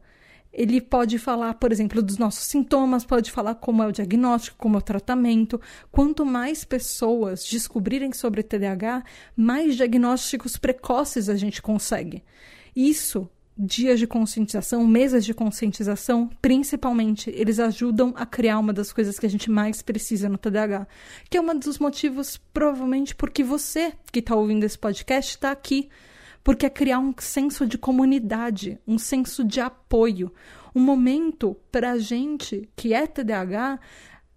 [0.53, 4.75] ele pode falar, por exemplo, dos nossos sintomas, pode falar como é o diagnóstico, como
[4.75, 5.59] é o tratamento.
[5.91, 9.03] Quanto mais pessoas descobrirem sobre TDAH,
[9.35, 12.23] mais diagnósticos precoces a gente consegue.
[12.75, 13.27] Isso,
[13.57, 19.25] dias de conscientização, meses de conscientização, principalmente, eles ajudam a criar uma das coisas que
[19.25, 20.87] a gente mais precisa no TDAH,
[21.29, 25.89] que é um dos motivos, provavelmente, porque você que está ouvindo esse podcast está aqui.
[26.43, 30.29] Porque é criar um senso de comunidade, um senso de apoio,
[30.75, 33.79] um momento para a gente que é TDAH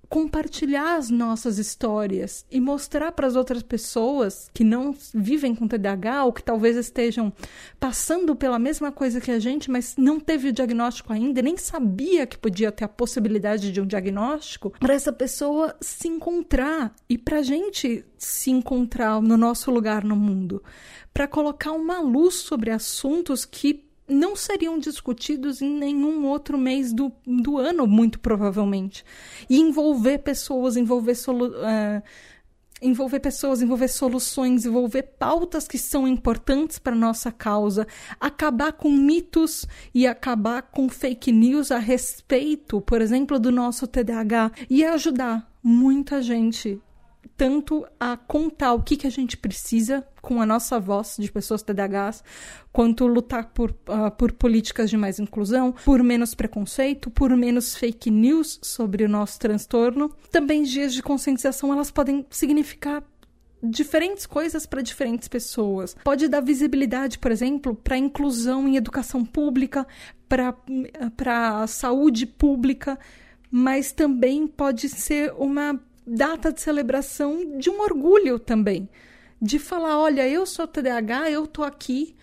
[0.08, 6.24] compartilhar as nossas histórias e mostrar para as outras pessoas que não vivem com TDAH
[6.24, 7.32] ou que talvez estejam
[7.78, 12.26] passando pela mesma coisa que a gente, mas não teve o diagnóstico ainda, nem sabia
[12.26, 17.38] que podia ter a possibilidade de um diagnóstico, para essa pessoa se encontrar e para
[17.38, 20.62] a gente se encontrar no nosso lugar no mundo.
[21.12, 27.12] Para colocar uma luz sobre assuntos que não seriam discutidos em nenhum outro mês do,
[27.26, 29.04] do ano, muito provavelmente.
[29.48, 32.02] E envolver pessoas, envolver, solu uh,
[32.80, 37.86] envolver pessoas, envolver soluções, envolver pautas que são importantes para nossa causa,
[38.20, 44.52] acabar com mitos e acabar com fake news a respeito, por exemplo, do nosso TDAH
[44.68, 46.80] e ajudar muita gente
[47.36, 51.62] tanto a contar o que, que a gente precisa com a nossa voz de pessoas
[51.62, 52.24] TDAHs,
[52.72, 58.10] quanto lutar por, uh, por políticas de mais inclusão, por menos preconceito, por menos fake
[58.10, 60.10] news sobre o nosso transtorno.
[60.30, 63.04] Também dias de conscientização elas podem significar
[63.62, 65.96] diferentes coisas para diferentes pessoas.
[66.04, 69.86] Pode dar visibilidade, por exemplo, para inclusão em educação pública,
[70.28, 72.98] para saúde pública,
[73.50, 78.88] mas também pode ser uma data de celebração de um orgulho também.
[79.42, 82.14] De falar, olha, eu sou TDAH, eu tô aqui,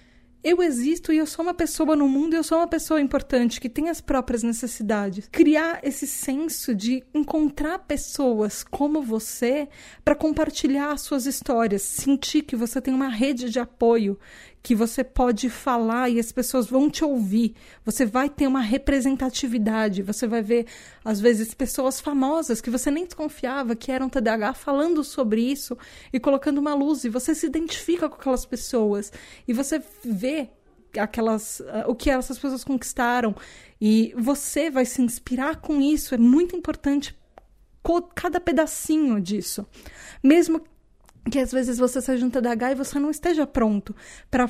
[0.44, 3.70] eu existo e eu sou uma pessoa no mundo, eu sou uma pessoa importante que
[3.70, 5.30] tem as próprias necessidades.
[5.32, 9.70] Criar esse senso de encontrar pessoas como você
[10.04, 14.20] para compartilhar suas histórias, sentir que você tem uma rede de apoio,
[14.64, 17.54] que você pode falar e as pessoas vão te ouvir.
[17.84, 20.68] Você vai ter uma representatividade, você vai ver
[21.04, 25.78] às vezes pessoas famosas que você nem desconfiava que eram TDAH falando sobre isso
[26.14, 29.12] e colocando uma luz e você se identifica com aquelas pessoas.
[29.46, 30.50] E você vê
[30.98, 33.36] aquelas uh, o que essas pessoas conquistaram.
[33.82, 36.16] E você vai se inspirar com isso.
[36.16, 37.14] É muito importante
[38.16, 39.68] cada pedacinho disso.
[40.24, 40.62] Mesmo
[41.30, 43.96] que às vezes você seja um TDAH e você não esteja pronto
[44.30, 44.50] para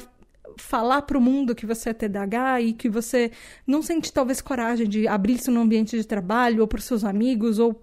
[0.58, 3.32] falar para o mundo que você é TDAH e que você
[3.66, 7.04] não sente talvez coragem de abrir isso no ambiente de trabalho ou para os seus
[7.04, 7.82] amigos ou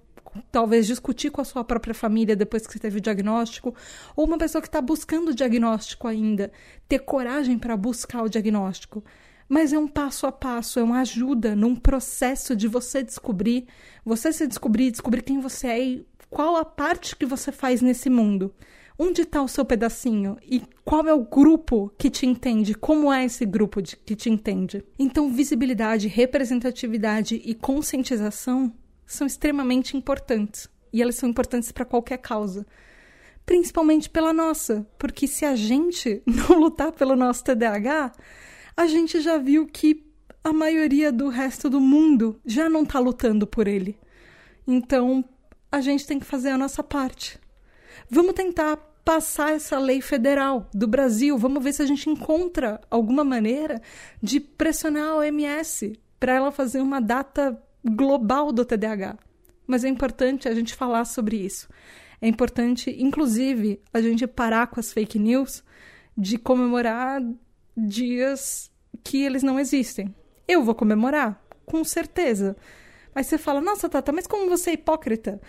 [0.51, 3.75] talvez discutir com a sua própria família depois que você teve o diagnóstico,
[4.15, 6.53] ou uma pessoa que está buscando o diagnóstico ainda,
[6.89, 9.05] ter coragem para buscar o diagnóstico.
[9.49, 13.67] Mas é um passo a passo, é uma ajuda num processo de você descobrir,
[14.05, 18.09] você se descobrir, descobrir quem você é e qual a parte que você faz nesse
[18.09, 18.55] mundo.
[19.03, 20.37] Onde está o seu pedacinho?
[20.43, 22.75] E qual é o grupo que te entende?
[22.75, 24.85] Como é esse grupo de, que te entende?
[24.99, 28.71] Então, visibilidade, representatividade e conscientização
[29.07, 30.69] são extremamente importantes.
[30.93, 32.67] E elas são importantes para qualquer causa.
[33.47, 38.13] Principalmente pela nossa, porque se a gente não lutar pelo nosso TDAH,
[38.77, 40.05] a gente já viu que
[40.45, 43.99] a maioria do resto do mundo já não está lutando por ele.
[44.67, 45.25] Então,
[45.73, 47.41] a gente tem que fazer a nossa parte.
[48.11, 51.37] Vamos tentar passar essa lei federal do Brasil.
[51.37, 53.81] Vamos ver se a gente encontra alguma maneira
[54.23, 59.17] de pressionar a OMS para ela fazer uma data global do TDAH.
[59.67, 61.69] Mas é importante a gente falar sobre isso.
[62.21, 65.65] É importante, inclusive, a gente parar com as fake news
[66.17, 67.23] de comemorar
[67.77, 68.71] dias
[69.03, 70.15] que eles não existem.
[70.47, 72.57] Eu vou comemorar, com certeza.
[73.15, 75.41] Mas você fala, nossa, Tata, mas como você é hipócrita?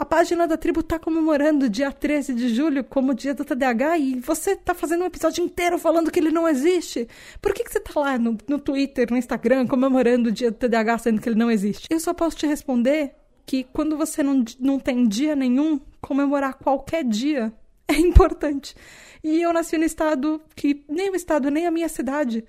[0.00, 4.18] A página da tribo tá comemorando dia 13 de julho como dia do TDAH e
[4.18, 7.06] você tá fazendo um episódio inteiro falando que ele não existe.
[7.38, 10.56] Por que, que você tá lá no, no Twitter, no Instagram, comemorando o dia do
[10.56, 11.86] TDAH sendo que ele não existe?
[11.90, 17.04] Eu só posso te responder que quando você não, não tem dia nenhum, comemorar qualquer
[17.04, 17.52] dia
[17.86, 18.74] é importante.
[19.22, 22.42] E eu nasci no estado que nem o estado, nem a minha cidade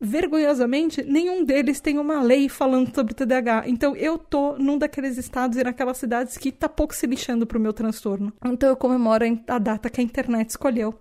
[0.00, 3.64] vergonhosamente, nenhum deles tem uma lei falando sobre TDAH.
[3.66, 7.60] Então eu tô num daqueles estados e naquelas cidades que tá pouco se lixando pro
[7.60, 8.32] meu transtorno.
[8.44, 10.94] Então eu comemoro a data que a internet escolheu.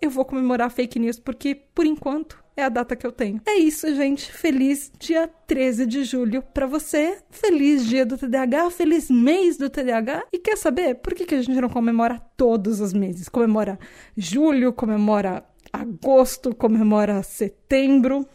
[0.00, 3.40] Eu vou comemorar fake news porque, por enquanto, é a data que eu tenho.
[3.46, 4.32] É isso, gente.
[4.32, 7.18] Feliz dia 13 de julho para você.
[7.30, 10.24] Feliz dia do TDAH, feliz mês do TDAH.
[10.32, 13.28] E quer saber por que, que a gente não comemora todos os meses?
[13.28, 13.78] Comemora
[14.16, 15.44] julho, comemora
[15.80, 18.26] agosto, comemora setembro,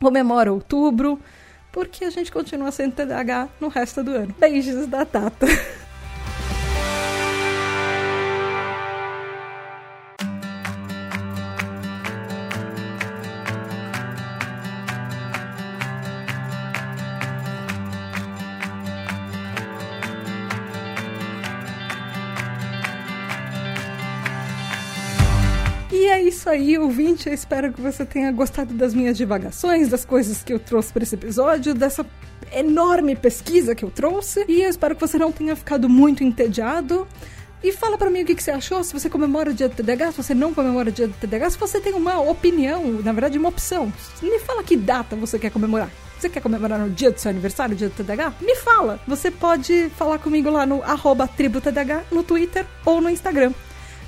[0.00, 1.18] comemora outubro,
[1.72, 4.34] porque a gente continua sendo TDAH no resto do ano.
[4.38, 5.46] Beijos da Tata.
[26.56, 27.28] aí, ouvinte.
[27.28, 31.02] Eu espero que você tenha gostado das minhas divagações, das coisas que eu trouxe para
[31.02, 32.04] esse episódio, dessa
[32.52, 34.44] enorme pesquisa que eu trouxe.
[34.48, 37.06] E eu espero que você não tenha ficado muito entediado.
[37.62, 39.74] E fala para mim o que, que, você achou, se você comemora o dia do
[39.74, 43.12] TDAH, se você não comemora o dia do TDAH, se você tem uma opinião, na
[43.12, 43.92] verdade uma opção.
[44.22, 45.90] Me fala que data você quer comemorar.
[46.18, 48.34] Você quer comemorar no dia do seu aniversário, dia do TDAH?
[48.40, 49.00] Me fala!
[49.06, 51.28] Você pode falar comigo lá no arroba
[52.10, 53.52] no Twitter ou no Instagram.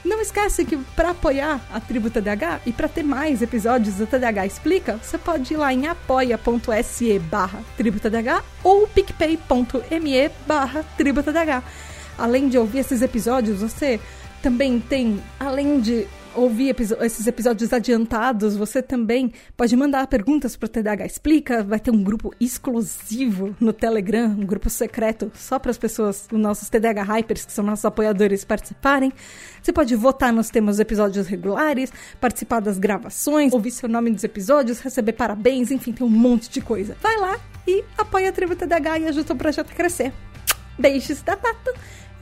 [0.05, 4.47] Não esquece que para apoiar a Tribo TDH e para ter mais episódios do TDH
[4.47, 11.63] Explica, você pode ir lá em apoia.se barra TribuTDH ou picpay.me barra TribuTDH.
[12.17, 14.01] Além de ouvir esses episódios, você
[14.43, 16.07] também tem, além de
[16.39, 21.63] ouvir esses episódios adiantados, você também pode mandar perguntas para o TDAH Explica.
[21.63, 26.39] Vai ter um grupo exclusivo no Telegram, um grupo secreto só para as pessoas, os
[26.39, 29.13] nossos TDAH Hypers, que são nossos apoiadores, participarem.
[29.63, 34.25] Você pode votar nos temas dos episódios regulares, participar das gravações, ouvir seu nome nos
[34.25, 36.97] episódios, receber parabéns, enfim, tem um monte de coisa.
[37.03, 40.13] Vai lá e apoia a Tribo TDAH e ajuda o projeto a crescer.
[40.79, 41.75] Beijos da Tata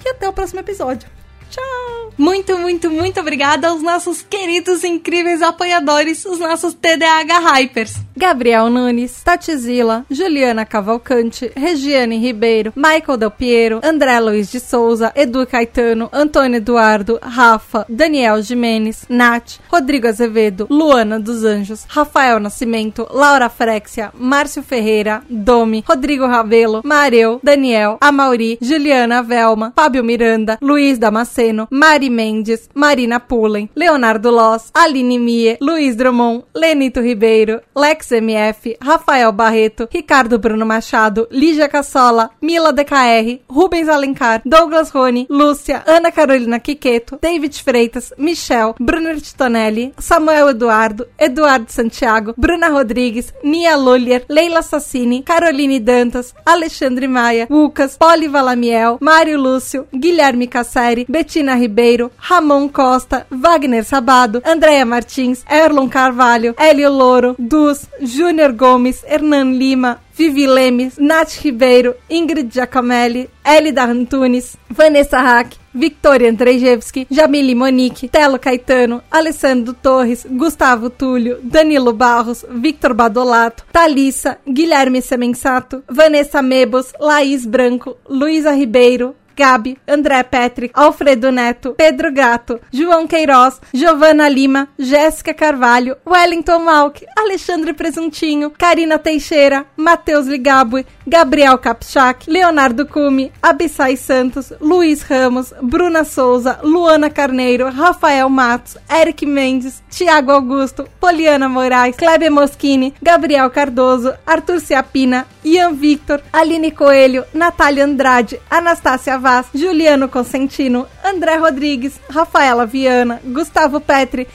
[0.04, 1.08] e até o próximo episódio.
[1.50, 2.12] Tchau!
[2.18, 7.94] Muito, muito, muito obrigada aos nossos queridos incríveis apoiadores, os nossos TDAH Hypers.
[8.16, 15.46] Gabriel Nunes, Tatizila, Juliana Cavalcante, Regiane Ribeiro, Michael Del Piero, André Luiz de Souza, Edu
[15.46, 23.50] Caetano, Antônio Eduardo, Rafa, Daniel Jimenez, Nath, Rodrigo Azevedo, Luana dos Anjos, Rafael Nascimento, Laura
[23.50, 31.35] Frexia, Márcio Ferreira, Domi, Rodrigo Ravelo, Mareu, Daniel, Amauri, Juliana Velma, Fábio Miranda, Luiz Damasceno,
[31.70, 39.32] Mari Mendes, Marina Pullen, Leonardo Loss, Aline Mie, Luiz Drummond, Lenito Ribeiro, Lex MF, Rafael
[39.32, 46.58] Barreto, Ricardo Bruno Machado, Lígia Cassola, Mila DKR, Rubens Alencar, Douglas Rony, Lúcia, Ana Carolina
[46.58, 54.62] Quiqueto, David Freitas, Michel, Bruno Titonelli, Samuel Eduardo, Eduardo Santiago, Bruna Rodrigues, Nia Lullier, Leila
[54.62, 62.68] Sassini, Caroline Dantas, Alexandre Maia, Lucas, Poli Valamiel, Mário Lúcio, Guilherme Casseri, Betina Ribeiro, Ramon
[62.68, 70.46] Costa, Wagner Sabado, Andréia Martins, Erlon Carvalho, Hélio Louro, Dus, Júnior Gomes, Hernan Lima, Vivi
[70.46, 79.02] Lemes, Nath Ribeiro, Ingrid Giacomelli, Elida Antunes, Vanessa Hack, Victoria Andrzejewski, Jamile Monique, Telo Caetano,
[79.10, 87.98] Alessandro Torres, Gustavo Túlio, Danilo Barros, Victor Badolato, Thalissa, Guilherme Semensato, Vanessa Mebos, Laís Branco,
[88.08, 95.96] Luísa Ribeiro, Gabi, André Petri, Alfredo Neto, Pedro Gato, João Queiroz, Giovana Lima, Jéssica Carvalho,
[96.06, 105.02] Wellington Malk, Alexandre Presuntinho, Karina Teixeira, Matheus Ligabue, Gabriel Kapchak, Leonardo Cume, Abissai Santos, Luiz
[105.02, 112.94] Ramos, Bruna Souza, Luana Carneiro, Rafael Matos, Eric Mendes, Tiago Augusto, Poliana Moraes, Kleber Moschini,
[113.02, 121.38] Gabriel Cardoso, Arthur Ciapina, Ian Victor, Aline Coelho, Natália Andrade, Anastácia Vaz, Juliano Consentino, André
[121.38, 124.26] Rodrigues, Rafaela Viana, Gustavo Petri,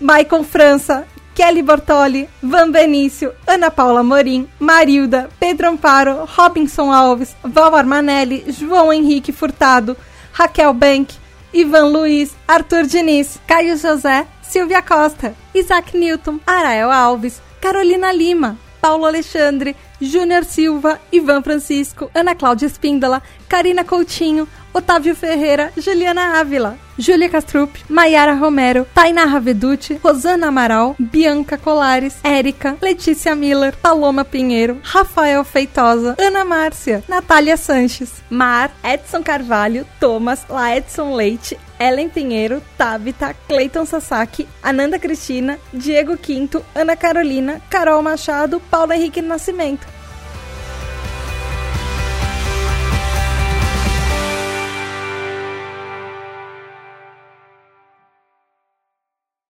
[0.00, 1.04] Maicon França,
[1.34, 8.92] Kelly Bortoli, Van Benício, Ana Paula Morim, Marilda, Pedro Amparo, Robinson Alves, Val Armanelli, João
[8.92, 9.96] Henrique Furtado,
[10.32, 11.14] Raquel Bank,
[11.52, 19.06] Ivan Luiz, Arthur Diniz, Caio José, Silvia Costa, Isaac Newton, Arael Alves, Carolina Lima, Paulo
[19.06, 27.28] Alexandre, Júnior Silva, Ivan Francisco, Ana Cláudia Espíndola, Karina Coutinho, Otávio Ferreira, Juliana Ávila, Júlia
[27.28, 35.42] Castrup, Maiara Romero, Tainá Raveduti, Rosana Amaral, Bianca Colares, Érica, Letícia Miller, Paloma Pinheiro, Rafael
[35.44, 43.86] Feitosa, Ana Márcia, Natália Sanches, Mar, Edson Carvalho, Thomas, Laedson Leite, Ellen Pinheiro, Tabita, Cleiton
[43.86, 49.99] Sasaki, Ananda Cristina, Diego Quinto, Ana Carolina, Carol Machado, Paulo Henrique Nascimento.